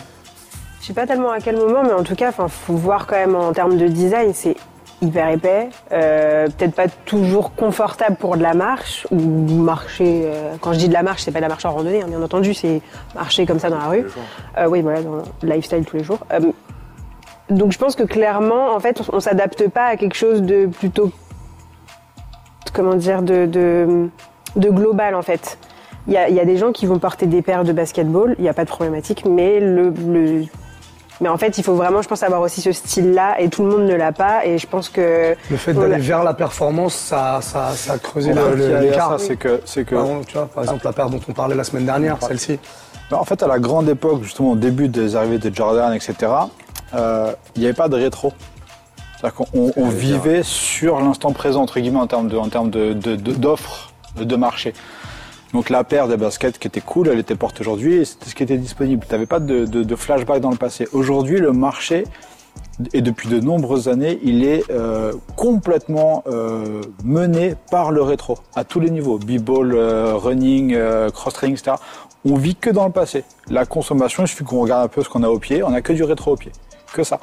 [0.81, 3.15] Je sais pas tellement à quel moment, mais en tout cas, enfin, faut voir quand
[3.15, 4.55] même en termes de design, c'est
[5.01, 10.23] hyper épais, euh, peut-être pas toujours confortable pour de la marche ou marcher.
[10.25, 12.07] euh, quand je dis de la marche, c'est pas de la marche en randonnée, hein,
[12.07, 12.81] bien entendu, c'est
[13.15, 14.05] marcher comme ça dans la rue.
[14.57, 16.19] Euh, oui, voilà, dans le lifestyle tous les jours.
[17.51, 20.65] Donc je pense que clairement, en fait, on, on s'adapte pas à quelque chose de
[20.67, 21.11] plutôt,
[22.73, 24.09] comment dire, de, de,
[24.55, 25.57] de global en fait.
[26.07, 28.33] Il y, a, il y a des gens qui vont porter des paires de basketball,
[28.39, 30.45] il n'y a pas de problématique, mais le, le-
[31.19, 33.69] mais en fait, il faut vraiment, je pense, avoir aussi ce style-là, et tout le
[33.69, 37.37] monde ne l'a pas, et je pense que Le fait d'aller vers la performance, ça,
[37.41, 39.11] ça, ça a creusé l'écart.
[39.11, 41.33] ça, c'est que, c'est que Par exemple, tu vois, par exemple, la paire dont on
[41.33, 42.57] parlait la semaine dernière, celle-ci.
[43.11, 46.15] Bah, En fait, à la grande époque, justement, au début des arrivées de Jordan, etc.,
[46.93, 48.33] euh, il n'y avait pas de rétro.
[49.19, 52.69] C'est-à-dire qu'on on- dire, vivait sur l'instant présent, entre guillemets, en termes de, en termes
[52.69, 54.73] de, de- de- d'offres de, marché.
[55.53, 58.35] Donc la paire des baskets qui était cool, elle était portée aujourd'hui et c'était ce
[58.35, 59.05] qui était disponible.
[59.07, 60.87] Tu n'avais pas de, de- flashback dans le passé.
[60.91, 62.05] Aujourd'hui, le marché
[62.93, 68.63] Et depuis de nombreuses années, il est euh, complètement euh, mené par le rétro, à
[68.63, 69.19] tous les niveaux.
[69.19, 71.77] B-ball, euh, running, euh, cross-training, etc.
[72.25, 73.23] On vit que dans le passé.
[73.49, 75.81] La consommation, il suffit qu'on regarde un peu ce qu'on a au pied, on a
[75.81, 76.51] que du rétro au pied.
[76.93, 77.19] Que ça.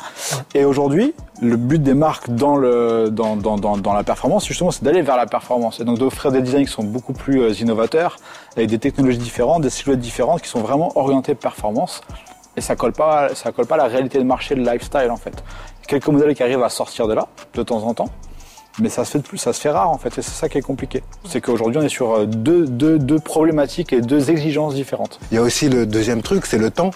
[0.54, 5.78] Et aujourd'hui, le but des marques dans, la performance, justement, c'est d'aller vers la performance.
[5.80, 8.16] Et donc d'offrir des designs qui sont beaucoup plus euh, innovateurs,
[8.56, 12.00] avec des technologies différentes, des silhouettes différentes, qui sont vraiment orientées performance.
[12.56, 15.16] Et ça colle pas, ça colle pas à la réalité de marché, de lifestyle en
[15.16, 15.44] fait.
[15.86, 18.08] Quelques modèles qui arrivent à sortir de là, de temps en temps,
[18.80, 20.48] mais ça se fait de plus, ça se fait rare en fait, et c'est ça
[20.48, 21.02] qui est compliqué.
[21.24, 25.20] C'est qu'aujourd'hui on est sur euh, deux problématiques et deux exigences différentes.
[25.30, 26.90] Il y a aussi le deuxième truc, c'est le temps.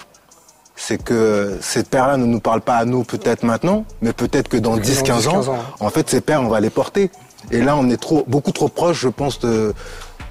[0.75, 4.57] C'est que cette paire-là ne nous parle pas à nous peut-être maintenant, mais peut-être que
[4.57, 5.57] dans 10-15 10-15 ans, ans.
[5.79, 7.11] en fait, ces paires, on va les porter.
[7.51, 9.73] Et là, on est trop, beaucoup trop proche, je pense, de,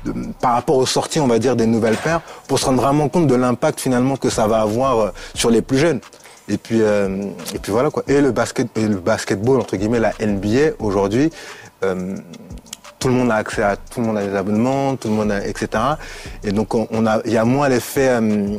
[0.04, 3.08] de- par rapport aux sorties, on va dire, des nouvelles paires, pour se rendre vraiment
[3.08, 6.00] compte de l'impact finalement que ça va avoir euh, sur les plus jeunes.
[6.48, 7.22] Et puis, euh,
[7.54, 8.02] et puis voilà quoi.
[8.08, 11.30] Et le basket, et le basketball entre guillemets, la NBA aujourd'hui,
[11.84, 12.16] euh,
[12.98, 15.30] tout le monde a accès à, tout le monde a des abonnements, tout le monde
[15.30, 15.68] a, etc.
[16.42, 18.56] Et donc on, on a, il y a moins l'effet euh,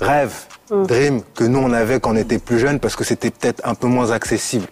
[0.00, 0.32] rêve,
[0.70, 3.74] dream que nous on avait quand on était plus jeune parce que c'était peut-être un
[3.74, 4.66] peu moins accessible.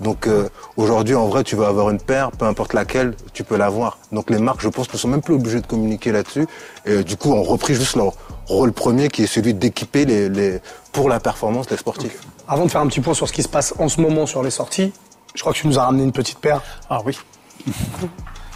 [0.00, 3.56] Donc euh, aujourd'hui, en vrai, tu vas avoir une paire, peu importe laquelle, tu peux
[3.56, 3.98] l'avoir.
[4.12, 6.46] Donc les marques, je pense, ne sont même plus obligées de communiquer là-dessus.
[6.86, 8.14] Et euh, du coup, ont repris juste leur
[8.46, 10.60] rôle premier, qui est celui d'équiper les, les,
[10.92, 12.18] pour la performance les sportifs.
[12.48, 14.42] Avant de faire un petit point sur ce qui se passe en ce moment sur
[14.42, 14.92] les sorties,
[15.34, 17.18] je crois que tu nous as ramené une petite paire, Ah oui.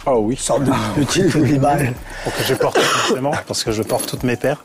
[0.07, 0.33] Oh oui.
[0.33, 1.31] une sorte de petite.
[1.31, 4.63] Pour que je porte forcément, parce que je porte toutes mes paires.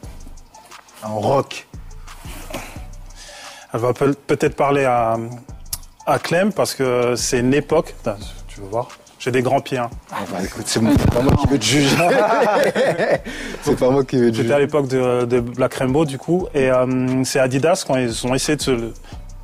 [1.03, 1.66] En rock.
[3.72, 5.16] Elle va peut- peut-être parler à,
[6.06, 7.94] à Clem, parce que c'est une époque.
[7.98, 8.16] Putain,
[8.48, 9.78] Tu veux voir J'ai des grands pieds.
[9.78, 9.90] hein.
[10.12, 11.96] Ah bah écoute, c'est pas moi qui vais te juger.
[13.62, 14.59] c'est pas moi qui vais te C'était à juger.
[14.66, 16.46] l'époque de, de Black Rainbow, du coup.
[16.54, 18.70] Et euh, c'est Adidas, quand ils ont essayé de se,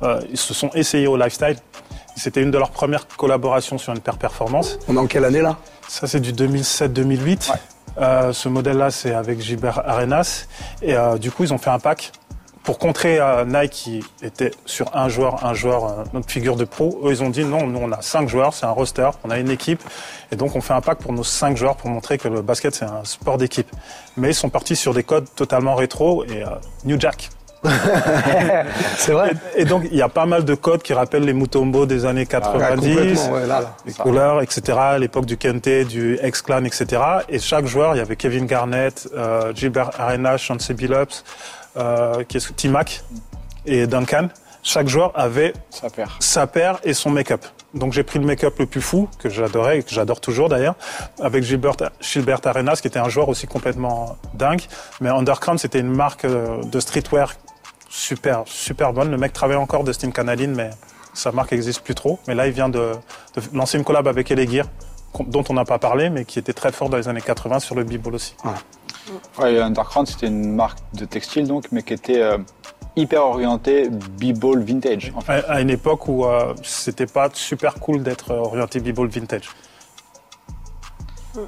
[0.03, 1.55] euh, ils se sont essayés au lifestyle.
[2.15, 4.79] C'était une de leurs premières collaborations sur une paire performance.
[4.87, 5.57] On est en quelle année là?
[5.87, 7.51] Ça, c'est du 2007-2008.
[7.99, 10.47] Euh, ce modèle-là, c'est avec Gilbert Arenas.
[10.81, 12.11] Et euh, du coup, ils ont fait un pack
[12.67, 16.65] pour contrer euh, Nike qui était sur un joueur, un joueur, euh, notre figure de
[16.65, 16.99] pro.
[17.05, 19.39] Eux, ils ont dit non, nous, on a cinq joueurs, c'est un roster, on a
[19.39, 19.81] une équipe.
[20.33, 22.75] Et donc, on fait un pack pour nos cinq joueurs pour montrer que le basket,
[22.75, 23.69] c'est un sport d'équipe.
[24.17, 26.49] Mais ils sont partis sur des codes totalement rétro et euh,
[26.83, 27.29] New Jack.
[28.97, 31.33] C'est vrai Et, et donc, il y a pas mal de codes qui rappellent les
[31.33, 33.75] Mutombo des années Ouais, 90 complètement, ouais, là, là.
[33.85, 37.01] les couleurs, etc., l'époque du Kente, du X-Clan, etc.
[37.29, 41.23] Et chaque joueur, il y avait Kevin Garnett, euh, Gilbert Arenas, Chauncey Billups,
[41.77, 43.03] euh, qu'est-ce que- T-Mac
[43.65, 44.29] et Duncan.
[44.63, 45.53] Chaque joueur avait
[46.19, 47.45] sa paire et son make-up.
[47.73, 50.75] Donc j'ai pris le make-up le plus fou, que j'adorais et que j'adore toujours d'ailleurs,
[51.21, 54.61] avec Gilbert, Gilbert Arenas, qui était un joueur aussi complètement dingue.
[54.99, 57.33] Mais Underground, c'était une marque euh, de streetwear
[57.89, 59.09] super, super bonne.
[59.11, 60.71] Le mec travaille encore de Steam Canaline, mais
[61.13, 62.19] sa marque n'existe plus trop.
[62.27, 62.91] Mais là, il vient de,
[63.35, 64.65] de lancer une collab avec Elegear,
[65.19, 67.75] dont on n'a pas parlé, mais qui était très fort dans les années 80 sur
[67.75, 68.35] le b-ball aussi.
[68.43, 68.51] Ouais,
[69.45, 72.37] et Underground, c'était une marque de textile, donc, mais qui était euh,
[72.95, 75.13] hyper orientée b-ball vintage.
[75.15, 75.43] En fait.
[75.47, 79.49] À, à une époque où euh, c'était pas super cool d'être orienté b-ball vintage.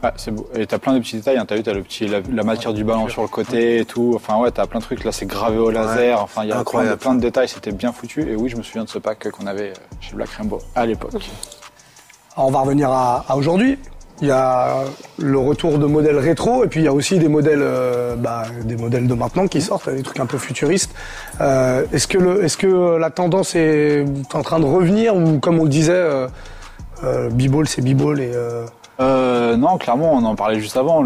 [0.03, 0.47] Ouais, c'est beau.
[0.53, 1.37] Et t'as plein de petits détails.
[1.37, 1.45] Hein.
[1.47, 4.13] T'as vu, t'as le petit, la, la matière du ballon sur le côté et tout.
[4.15, 5.03] Enfin, ouais, t'as plein de trucs.
[5.03, 6.21] Là, c'est gravé au laser.
[6.21, 6.97] Enfin, il y a plein de, Incroyable.
[6.97, 7.47] plein de détails.
[7.47, 8.21] C'était bien foutu.
[8.29, 10.85] Et oui, je me souviens de ce pack qu'on avait euh, chez Black Rainbow à
[10.85, 11.15] l'époque.
[12.35, 13.79] Alors, on va revenir à, à aujourd'hui.
[14.21, 14.83] Il y a
[15.17, 18.43] le retour de modèles rétro et puis il y a aussi des modèles, euh, bah,
[18.63, 20.93] des modèles de maintenant qui sortent, des trucs un peu futuristes.
[21.39, 25.59] Euh, est-ce que le, est-ce que la tendance est en train de revenir ou comme
[25.59, 26.27] on le disait, euh,
[27.03, 28.65] euh, b-ball c'est b-ball et euh,
[28.99, 31.05] Euh, non, clairement, on en parlait juste avant.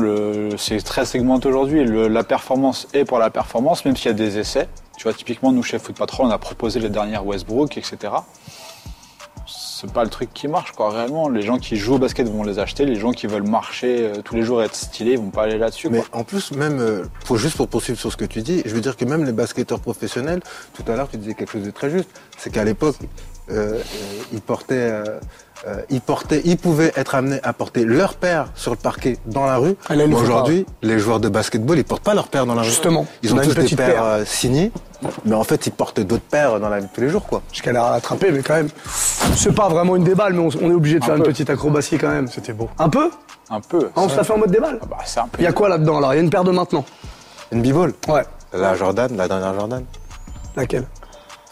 [0.57, 1.85] C'est très segmenté aujourd'hui.
[2.09, 4.67] La performance est pour la performance, même s'il y a des essais.
[4.97, 7.97] Tu vois, typiquement, nous, chez Foot Patrol, on a proposé les dernières Westbrook, etc.
[9.75, 11.29] C'est pas le truc qui marche, quoi, réellement.
[11.29, 12.85] Les gens qui jouent au basket vont les acheter.
[12.85, 15.43] Les gens qui veulent marcher euh, tous les jours et être stylés, ils vont pas
[15.43, 16.19] aller là-dessus, Mais quoi.
[16.19, 18.81] en plus, même, euh, pour, juste pour poursuivre sur ce que tu dis, je veux
[18.81, 20.41] dire que même les basketteurs professionnels,
[20.75, 22.97] tout à l'heure tu disais quelque chose de très juste, c'est qu'à l'époque,
[23.49, 23.81] euh,
[24.31, 24.93] ils portaient,
[25.67, 29.45] euh, ils portaient, ils pouvaient être amenés à porter leur père sur le parquet dans
[29.45, 29.75] la rue.
[30.13, 32.67] Aujourd'hui, les joueurs de basketball, ils portent pas leur père dans la rue.
[32.67, 34.03] Justement, ils on ont tous des paires paire.
[34.03, 34.71] euh, signés,
[35.25, 37.41] mais en fait, ils portent d'autres paires dans la vie de tous les jours, quoi.
[37.51, 38.69] jusqu'à la rattraper, mais quand même,
[39.35, 41.49] c'est pas vraiment une déballe, mais on, on est obligé de Un faire une petite
[41.49, 42.27] acrobatie quand même.
[42.27, 42.69] C'était beau.
[42.77, 43.09] Un peu?
[43.49, 43.89] Un peu.
[43.95, 44.79] Ah, On se la fait en mode déballe?
[44.81, 45.39] Ah bah, c'est un peu.
[45.41, 46.13] Il y a quoi là-dedans alors?
[46.13, 46.83] Il y a une paire de maintenant?
[47.51, 47.93] Une b-ball?
[48.07, 48.23] Ouais.
[48.53, 49.83] La Jordan, la dernière Jordan.
[50.55, 50.85] Laquelle?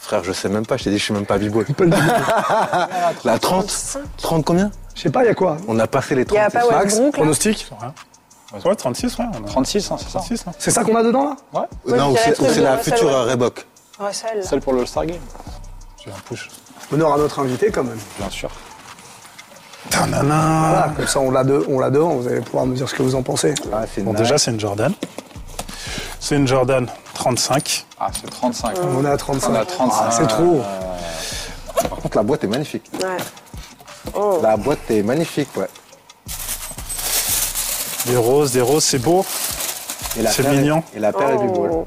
[0.02, 1.64] Frère, je sais même pas, je t'ai dit, je suis même pas b-ball.
[3.24, 4.70] La 30 30 combien?
[4.96, 5.56] Je sais pas, il y a quoi?
[5.68, 6.38] On a passé les Il y 30.
[6.38, 7.70] a pas Max, Westbrook là pronostic?
[8.64, 9.24] Ouais, 36, ouais.
[9.40, 10.52] on a- 36, hein, c'est ça 36, hein.
[10.58, 11.36] C'est ça qu'on a dedans là?
[11.60, 11.92] Ouais.
[11.92, 13.64] Ouais, non, ou c'est la future euh, Reebok.
[14.00, 14.42] Russell.
[14.42, 15.20] Celle pour le All-Star Game.
[16.04, 16.48] J'ai un push.
[16.92, 17.98] Honneur à notre invité quand même.
[18.18, 18.50] Bien sûr.
[19.88, 20.68] Tanana.
[20.68, 22.94] Voilà, comme ça on l'a de- on l'a devant, vous allez pouvoir me dire ce
[22.94, 23.54] que vous en pensez.
[23.72, 24.92] Ah, Bon, déjà, c'est une Jordan.
[26.20, 27.86] C'est une Jordan 35.
[28.00, 28.76] Ah, c'est 35.
[28.96, 29.50] On est à 35.
[29.50, 30.02] On est à 35.
[30.04, 30.62] Ah, c'est trop.
[31.88, 32.90] Par contre, la boîte est magnifique.
[32.94, 33.16] Ouais.
[34.14, 34.40] Oh.
[34.42, 35.68] La boîte est magnifique, ouais.
[38.06, 39.24] Des roses, des roses, c'est beau.
[40.18, 40.82] Et la C'est est- mignon.
[40.94, 41.70] Et la paire est du bol.
[41.72, 41.86] Oh.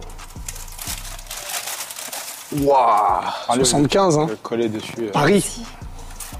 [2.62, 3.22] Waouh
[3.56, 4.28] 75, hein.
[4.30, 4.94] Le collet dessus.
[5.00, 5.64] euh, Paris.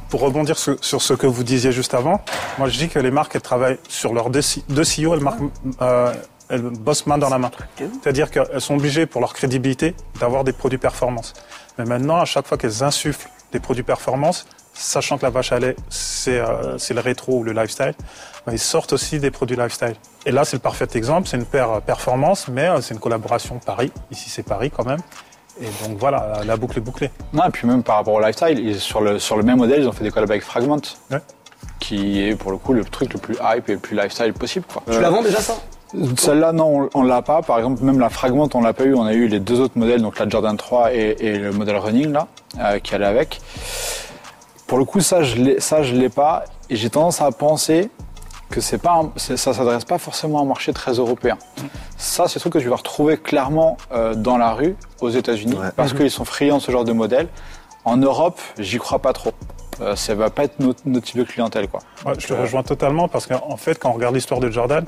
[0.10, 2.22] Pour rebondir sur, sur ce que vous disiez juste avant,
[2.58, 5.40] moi je dis que les marques, elles travaillent sur leurs deux, deux CEO, elles, marquent,
[5.82, 6.14] euh,
[6.50, 7.52] elles bossent main dans la main.
[7.78, 11.34] C'est-à-dire qu'elles sont obligées, pour leur crédibilité, d'avoir des produits performance.
[11.78, 15.60] Mais maintenant, à chaque fois qu'elles insufflent des produits performance, sachant que la vache à
[15.60, 17.94] lait, c'est euh, c'est le rétro ou le lifestyle,
[18.46, 19.96] ben, ils sortent aussi des produits lifestyle.
[20.26, 23.00] Et là, c'est le parfait exemple, c'est une paire euh, performance, mais euh, c'est une
[23.00, 23.92] collaboration Paris.
[24.12, 25.00] Ici, c'est Paris quand même.
[25.62, 27.10] Et donc voilà, la, la boucle est bouclée.
[27.32, 29.82] Non, et puis même par rapport au lifestyle, ils- sur, le, sur le même modèle,
[29.82, 31.20] ils ont fait des collabs avec Fragment, Ouais.
[31.80, 34.66] qui est pour le coup le truc le plus hype et le plus lifestyle possible.
[34.72, 34.84] Quoi.
[34.92, 35.56] Tu la vends déjà ça?
[36.18, 37.42] Celle-là, non, on, on l'a pas.
[37.42, 38.94] Par exemple, même la Fragment, on l'a pas eu.
[38.96, 41.78] On a eu les deux autres modèles, donc la Jordan 3 et, et le modèle
[41.78, 42.28] Running, là,
[42.60, 43.40] euh, qui allait avec.
[44.68, 46.44] Pour le coup, ça, je l'ai, ça, je l'ai pas.
[46.70, 47.90] Et j'ai tendance à penser
[48.50, 51.38] que c'est pas, un- c'est- ça s'adresse pas forcément à un marché très européen.
[51.98, 55.56] Ça, c'est un truc que tu vas retrouver clairement euh, dans la rue aux États-Unis,
[55.56, 55.70] Ouais.
[55.76, 57.28] parce qu'ils sont friands de ce genre de modèle.
[57.86, 59.32] En Europe, j'y crois pas trop.
[59.82, 61.82] Euh, ça va pas être notre, notre type de clientèle, quoi.
[62.06, 64.86] Ouais, je te rejoins totalement parce qu'en fait, quand on regarde l'histoire de Jordan,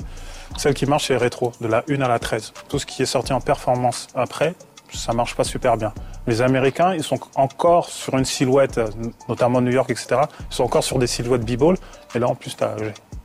[0.56, 2.52] celle qui marche, c'est rétro, de la 1 à la 13.
[2.68, 4.54] Tout ce qui est sorti en performance après,
[4.92, 5.92] ça marche pas super bien.
[6.26, 8.88] Les Américains, ils sont encore sur une silhouette, euh,
[9.28, 10.22] notamment New York, etc.
[10.50, 11.76] Ils sont encore sur des silhouettes b-ball.
[12.14, 12.76] Et là, en plus, tu as,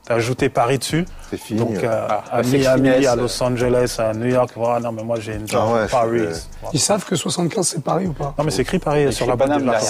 [0.10, 1.06] ajouté Paris dessus.
[1.30, 1.60] C'est fini.
[1.60, 1.82] Donc, ouais.
[1.84, 3.16] euh, Ah, à Miami, à.
[3.16, 6.22] Los Angeles, à New York, voilà, non, mais moi, j'ai une Ah ouais, Paris.
[6.74, 8.34] Ils savent que 75 c'est Paris ou pas?
[8.38, 9.82] Non, mais c'est écrit Paris sur la derrière.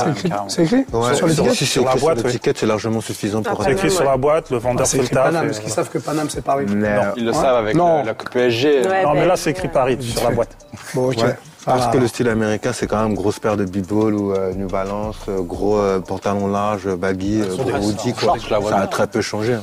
[0.47, 3.59] C'est écrit, Ouais, sur si c'est Sur la boîte, sur l'étiquette, c'est largement suffisant pour
[3.59, 5.33] Ah, C'est écrit sur la boîte, le vendeur C'est fait le taf.
[5.33, 6.65] Parce qu'ils savent que Paname c'est Paris?
[6.67, 6.87] Non.
[7.17, 8.81] Ils le savent avec la PSG.
[8.83, 9.67] Non, mais ben, là, c'est écrit.
[9.67, 10.55] Paris sur la boîte.
[10.93, 11.17] Bon, ok.
[11.65, 14.67] Parce que le style américain, c'est quand même grosse paire de b-ball ou euh, New
[14.67, 18.35] Balance, euh, gros euh, pantalon large, baggy, euh, sur gros hoodie, quoi.
[18.69, 19.53] Ça a très peu changé.
[19.53, 19.61] hein.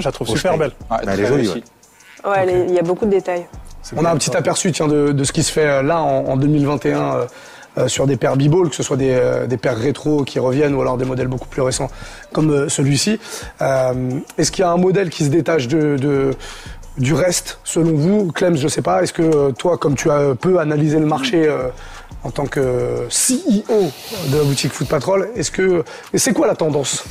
[0.00, 0.72] Je la trouve Au super belle.
[0.90, 1.64] Ouais, Elle est jolie.
[2.24, 3.46] Ouais, les- il y a beaucoup de détails.
[3.96, 6.24] On a un petit aperçu tiens, de, de ce qui se fait euh, là en,
[6.26, 7.24] en 2021 euh,
[7.76, 10.74] euh, sur des paires b-ball, que ce soit des, euh, des paires rétro qui reviennent
[10.74, 11.90] ou alors des modèles beaucoup plus récents
[12.32, 13.18] comme euh, celui-ci.
[13.60, 13.92] Euh,
[14.38, 16.34] Est-ce qu'il y a un modèle qui se détache de, de-
[16.96, 18.32] du reste selon vous?
[18.32, 19.02] Clem, je sais pas.
[19.02, 21.68] Est-ce que toi, comme tu as peu analysé le marché euh,
[22.22, 23.90] en tant que CEO
[24.30, 27.04] de la boutique Foot Patrol, est-ce que c'est quoi la tendance?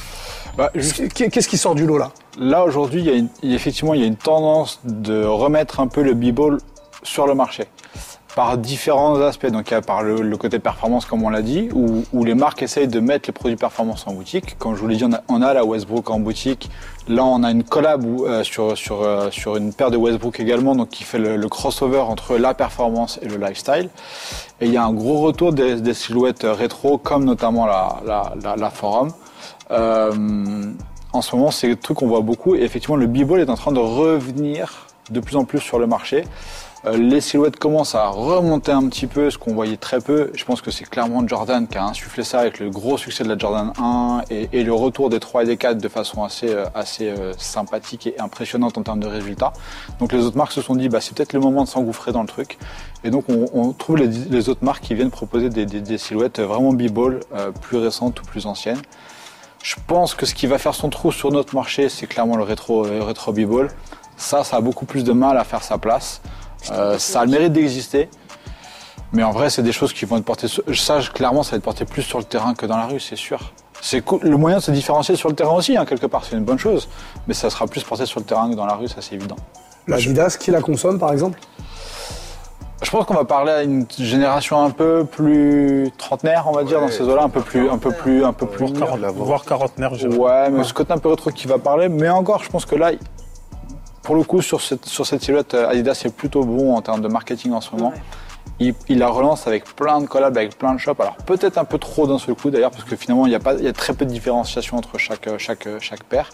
[0.58, 2.12] Bah, Qu'est-ce qui sort du lot là?
[2.38, 5.88] Là, aujourd'hui, il y a une- effectivement, il y a une tendance de remettre un
[5.88, 6.58] peu le b-ball
[7.04, 7.66] sur le marché.
[8.36, 9.46] Par différents aspects.
[9.48, 12.24] Donc, il y a par le, le côté performance, comme on l'a dit, où, où
[12.24, 14.58] les marques essayent de mettre les produits performance en boutique.
[14.58, 16.70] Comme je vous l'ai dit, on a, on a la Westbrook en boutique.
[17.08, 20.40] Là, on a une collab où, euh, sur, sur, euh, sur une paire de Westbrook
[20.40, 23.90] également, donc qui fait le, le crossover entre la performance et le lifestyle.
[24.62, 28.34] Et il y a un gros retour des, des silhouettes rétro, comme notamment la, la,
[28.44, 29.12] la, la Forum.
[29.74, 30.72] Euh,
[31.12, 32.56] en ce moment, c'est le truc qu'on voit beaucoup.
[32.56, 35.88] Et effectivement, le b-ball est en train de revenir de plus en plus sur le
[35.88, 36.24] marché.
[36.86, 40.32] Euh, les silhouettes commencent à remonter un petit peu, ce qu'on voyait très peu.
[40.34, 43.30] Je pense que c'est clairement Jordan qui a insufflé ça avec le gros succès de
[43.30, 46.66] la Jordan 1 et, le retour des 3 et des 4 de façon assez, euh,
[46.76, 49.54] assez sympathique et impressionnante en termes de résultats.
[50.00, 52.22] Donc les autres marques se sont dit, bah, c'est peut-être le moment de s'engouffrer dans
[52.22, 52.58] le truc.
[53.06, 57.20] Et donc on, trouve les, autres marques qui viennent proposer des, des- silhouettes vraiment b-ball,
[57.62, 58.82] plus récentes ou plus anciennes.
[59.64, 62.44] Je pense que ce qui va faire son trou sur notre marché, c'est clairement le
[62.44, 63.70] rétro, le rétro b-ball.
[64.18, 66.22] Ça, ça a beaucoup plus de mal à faire sa place.
[66.72, 68.10] Euh, ça a le mérite d'exister.
[69.14, 70.48] Mais en vrai, c'est des choses qui vont être portées.
[70.50, 73.00] sur- Ça, clairement, ça va être porté plus sur le terrain que dans la rue,
[73.00, 73.54] c'est sûr.
[73.82, 74.20] C'est cool.
[74.24, 76.60] Le moyen de se différencier sur le terrain aussi, hein, quelque part, c'est une bonne
[76.60, 76.90] chose.
[77.28, 79.36] Mais ça sera plus porté sur le terrain que dans la rue, ça c'est évident.
[79.88, 81.40] L'Adidas, qui la consomme par exemple?
[82.84, 86.80] Je pense qu'on va parler à une génération un peu plus trentenaire, on va dire,
[86.82, 88.68] dans ces eaux-là, un peu plus, un peu plus, un peu plus.
[88.74, 90.08] Voire, quarante- voire quarantenaire, je.
[90.10, 91.88] Ouais, mais ce côté un peu rétro qui va parler.
[91.90, 92.92] Mais encore, je pense que là,
[94.04, 97.02] pour le coup, sur cette, sur cette silhouette, euh, Adidas est plutôt bon en termes
[97.02, 97.90] de marketing en ce moment.
[97.90, 98.02] Ouais.
[98.60, 101.00] Il, il la relance avec plein de collabs, avec plein de shops.
[101.00, 103.40] Alors peut-être un peu trop d'un seul coup d'ailleurs, parce que finalement, il y, a
[103.40, 106.30] pas, il y a très peu de différenciation entre chaque, euh, chaque, euh, chaque paire.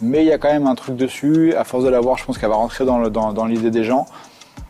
[0.00, 1.54] Mais il y a quand même un truc dessus.
[1.56, 3.84] À force de l'avoir, je pense qu'elle va rentrer dans, le- dans, dans l'idée des
[3.84, 4.06] gens.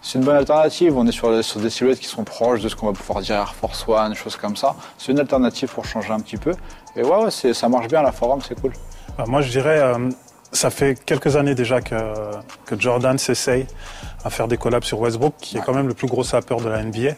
[0.03, 0.97] C'est une bonne alternative.
[0.97, 3.37] On est sur, sur des silhouettes qui sont proches de ce qu'on va pouvoir dire
[3.37, 4.75] Air Force One, choses comme ça.
[4.99, 6.55] C'est une alternative pour changer un petit peu.
[6.97, 8.73] Et ouais, ça marche bien la forum, c'est cool.
[9.17, 10.11] Bah, moi, je dirais, euh,
[10.51, 11.95] ça fait quelques années déjà que,
[12.67, 13.67] que Jordan s'essaye
[14.25, 16.69] à faire des collabs sur Westbrook, qui est quand même le plus gros sapeur de
[16.69, 17.11] la NBA.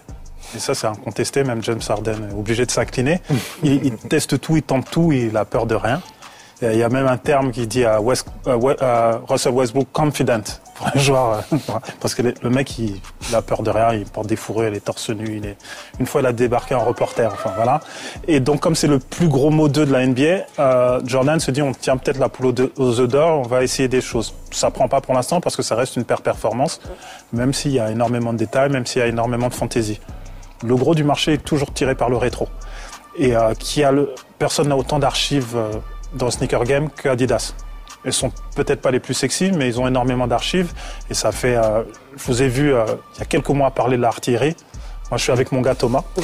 [0.55, 1.43] Et ça, c'est incontesté.
[1.43, 3.21] Même James Harden est obligé de s'incliner.
[3.63, 6.03] Il, il teste tout, il tente tout, il a peur de rien.
[6.73, 10.43] Il y a même un terme qui dit à, Russell Westbrook confident
[10.75, 11.57] pour un joueur, euh,
[12.01, 13.01] parce que le mec il,
[13.33, 15.57] a peur de rien, il porte des fourrures, il est torse nu, il est
[16.01, 17.81] une fois il a débarqué en reporter, enfin voilà.
[18.27, 21.51] Et donc comme c'est le plus gros mot 2 de la NBA, euh, Jordan se
[21.51, 24.35] dit on tient peut-être la poule aux œufs d'or, on va essayer des choses.
[24.51, 26.81] Ça prend pas pour l'instant parce que ça reste une paire performance,
[27.33, 30.01] même s'il y a énormément de détails, même s'il y a énormément de fantaisie.
[30.65, 32.49] Le gros du marché est toujours tiré par le rétro
[33.17, 35.57] et euh, qui a le, personne n'a autant d'archives
[36.15, 37.55] dans le sneaker game que Adidas.
[38.05, 40.73] Elles sont peut-être pas les plus sexy, mais ils ont énormément d'archives
[41.09, 41.57] et ça fait.
[41.57, 41.83] euh,
[42.17, 42.85] je vous ai vu euh,
[43.15, 44.57] il y a quelques mois parler de l'artillerie.
[45.11, 46.03] Moi, je suis avec mon gars Thomas.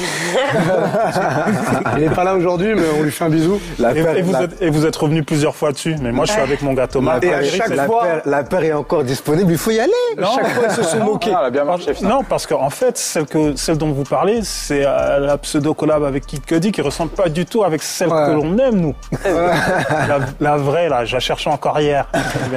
[1.97, 3.59] Il est pas là aujourd'hui, mais on lui fait un bisou.
[3.79, 6.11] La Et, paire, et vous la- êtes, et vous êtes revenu plusieurs fois dessus, mais
[6.11, 7.19] moi, je suis avec mon gars Thomas.
[7.21, 9.91] Et à chaque la fois- paire- la paire est encore disponible, il faut y aller.
[10.17, 11.31] Chaque fois, ils se sont moqués.
[11.33, 11.91] Ah, elle a bien marché.
[12.01, 16.25] Non, parce qu'en fait, celle, que, celle dont vous parlez, c'est euh, la pseudo-collab avec
[16.25, 18.25] Kid Cudi qui ressemble pas du tout avec celle Ouais.
[18.27, 18.95] que l'on aime, nous.
[19.25, 22.07] la, la vraie, là, je la cherchais encore hier.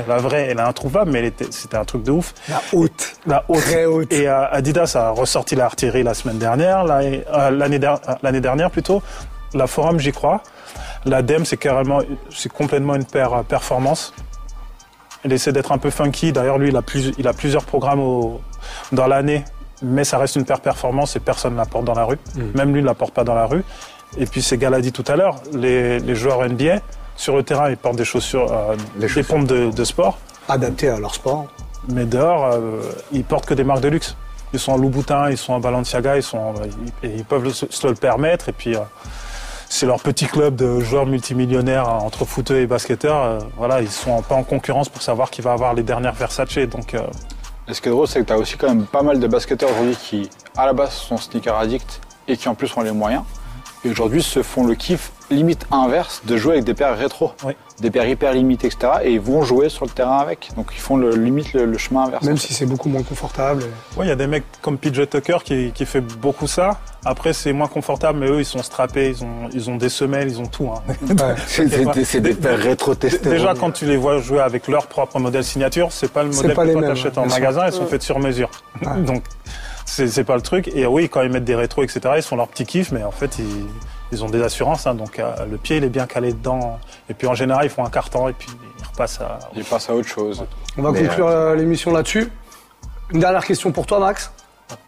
[0.08, 2.32] La vraie, elle est introuvable, mais c'était un truc de ouf.
[2.48, 3.12] La haute.
[3.26, 3.60] La haute.
[3.60, 4.12] Très haute.
[4.12, 9.02] Et euh, Adidas a ressorti l'artillerie la semaine dernière, euh, l'année euh, l'année dernière plutôt.
[9.52, 10.42] La Forum, j'y crois.
[11.04, 11.98] La Dem, c'est carrément,
[12.30, 14.14] c'est complètement une paire performance.
[15.24, 16.30] Il essaie d'être un peu funky.
[16.32, 18.40] D'ailleurs, lui, il a, plus, il a plusieurs programmes au-
[18.92, 19.44] dans l'année,
[19.82, 22.18] mais ça reste une paire performance et personne ne la porte dans la rue.
[22.54, 23.64] Même lui ne la porte pas dans la rue.
[24.16, 26.78] Et puis, c'est Gala dit tout à l'heure, les, les joueurs NBA,
[27.16, 29.34] sur le terrain, ils portent des chaussures, euh, des chaussures.
[29.34, 30.18] pompes de, de sport.
[30.48, 31.46] Adapté à leur sport.
[31.88, 32.80] Mais dehors, euh,
[33.12, 34.16] ils portent que des marques de luxe.
[34.54, 36.54] Ils sont en Louboutin, ils sont en Balenciaga, ils, sont,
[37.02, 38.48] ils, peuvent se le permettre.
[38.48, 38.80] Et puis, euh,
[39.68, 43.20] c'est leur petit club de joueurs multimillionnaires hein, entre footeux et basketteurs.
[43.24, 46.56] euh, voilà, ils sont pas en concurrence pour savoir qui va avoir les dernières Versace.
[46.70, 47.00] Donc, euh,
[47.68, 49.70] ce qui est drôle, c'est que tu as aussi quand même pas mal de basketteurs
[49.72, 53.24] aujourd'hui qui, à la base, sont sneaker addicts et qui en plus ont les moyens.
[53.84, 57.32] Et aujourd'hui se font le kiff limite inverse de jouer avec des paires rétro.
[57.44, 57.54] Oui.
[57.80, 58.92] Des paires hyper limitées, etc.
[59.02, 60.50] Et ils vont jouer sur le terrain avec.
[60.56, 62.24] Donc ils font le, limite le, le chemin inverse.
[62.24, 63.64] Même si c'est beaucoup moins confortable.
[63.96, 66.78] ouais, il y a des mecs comme PJ Tucker qui, qui fait beaucoup ça.
[67.04, 70.28] Après, c'est moins confortable, mais eux, ils sont strappés, ils ont, ils ont des semelles,
[70.28, 70.70] ils ont tout.
[70.74, 70.82] hein.
[71.02, 71.34] Ouais.
[71.46, 73.28] C'est des, paires rétro testées.
[73.28, 76.54] Déjà, quand tu les vois jouer avec leur propre modèle signature, c'est pas le modèle
[76.54, 78.50] pas que t'achètes bien en magasin, elles sont faites sur mesure.
[79.06, 79.22] Donc,
[79.84, 80.68] c'est pas le truc.
[80.74, 83.10] Et oui, quand ils mettent des rétros, etc., ils font leur petit kiff, mais en
[83.10, 83.66] fait, ils,
[84.12, 84.86] ils ont des assurances.
[84.86, 84.94] hein.
[84.94, 86.78] donc, euh, le pied, il est bien calé dedans.
[87.08, 89.38] Et puis, en général, ils font un carton et puis ils repassent à.
[89.54, 90.44] Ils passent à autre chose.
[90.76, 92.30] On va Mais, conclure euh, l'émission là-dessus.
[93.10, 94.32] Une dernière question pour toi, Max.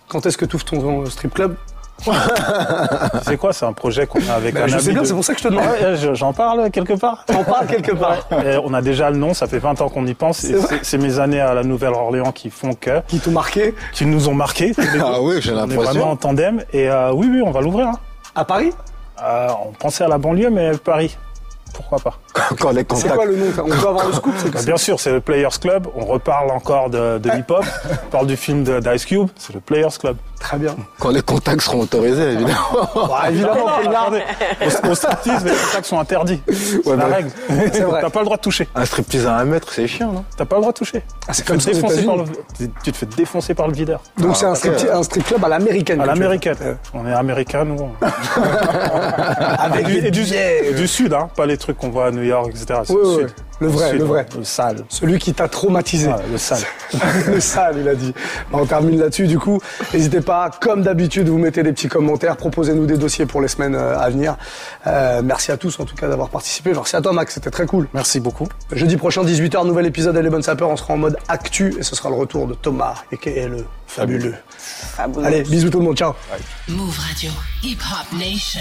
[0.09, 1.57] Quand est-ce que tu ouvres ton euh, strip club?
[3.25, 5.07] C'est quoi C'est un projet qu'on a avec Ben, un Je ami sais bien, de-
[5.07, 5.67] c'est pour ça que je te demande.
[5.67, 7.25] Ouais, J'en parle quelque part.
[7.27, 8.27] T'en parles quelque part.
[8.65, 10.39] On a déjà le nom, ça fait 20 ans qu'on y pense.
[10.39, 14.07] C'est C'est c'est mes années à la Nouvelle-Orléans qui font que, Qui t'ont marqué qui
[14.07, 14.73] nous ont deux.
[15.03, 15.85] Ah oui, j'ai on est l'impression.
[15.85, 16.63] vraiment en tandem.
[16.73, 17.89] Et euh, oui, oui, on va l'ouvrir.
[17.89, 17.99] hein.
[18.35, 18.73] À Paris?
[19.23, 21.17] Euh, on pensait à la banlieue, mais Paris.
[21.75, 22.19] Pourquoi pas?
[22.59, 23.15] Quand les C'est contacts.
[23.15, 23.47] quoi le nom?
[23.59, 25.87] On peut avoir le scoop c'est Bah, Bien sûr, c'est le Players Club.
[25.95, 27.65] On reparle encore de, de hip-hop.
[28.07, 29.29] On parle du film d'Ice Cube.
[29.37, 30.17] C'est le Players Club.
[30.39, 30.77] Très bien.
[31.01, 32.55] Quand les contacts seront autorisés, évidemment.
[32.95, 36.41] Bah, évidemment, au, au striptease, les contacts sont interdits.
[36.53, 37.31] C'est Ouais, la bah, règle.
[37.73, 38.01] c'est vrai.
[38.03, 38.69] T'as pas le droit de toucher.
[38.75, 40.25] Un striptease à un mètre, c'est chiant, non?
[40.37, 41.03] T'as pas le droit de toucher.
[41.27, 42.07] Ah, c'est Tu comme te ça aux fais défoncer États-Unis.
[42.07, 44.01] par le- tu te fais défoncer par le videur.
[44.19, 46.01] Donc Ah, c'est un, strip, un strip club à l'américaine.
[46.01, 46.57] À l'américaine.
[46.95, 47.77] On est américain, nous.
[47.81, 48.07] on-
[49.59, 51.29] Avec Et du, et du- sud, hein.
[51.37, 52.81] Pas les trucs qu'on voit à New York, etc.
[52.91, 53.31] Oui, le oui, sud.
[53.59, 54.27] Le vrai, sud, le vrai.
[54.37, 54.85] Le sale.
[54.91, 56.11] Celui qui t'a traumatisé.
[56.31, 56.61] Le sale.
[57.27, 58.13] le sale, il a dit.
[58.53, 59.61] Bah, on termine là-dessus, du coup.
[59.95, 63.77] N'hésitez pas, comme d'habitude, vous mettez des petits commentaires, proposez-nous des dossiers pour les semaines
[63.77, 64.37] euh, à venir.
[64.87, 66.73] Euh, merci à tous, en tout cas, d'avoir participé.
[66.75, 67.89] Merci à toi, Max, c'était très cool.
[67.95, 68.49] Merci beaucoup.
[68.73, 70.69] Jeudi prochain, 18h, nouvel épisode d'Elle est bonne sapeur.
[70.69, 73.49] On sera en mode actu et ce sera le retour de Thomas, et qui est
[73.49, 74.35] le fabuleux.
[75.25, 76.13] Allez, bisous tout le monde, ciao.
[76.69, 77.31] Move Radio.
[77.63, 78.61] Hip Hop Nation.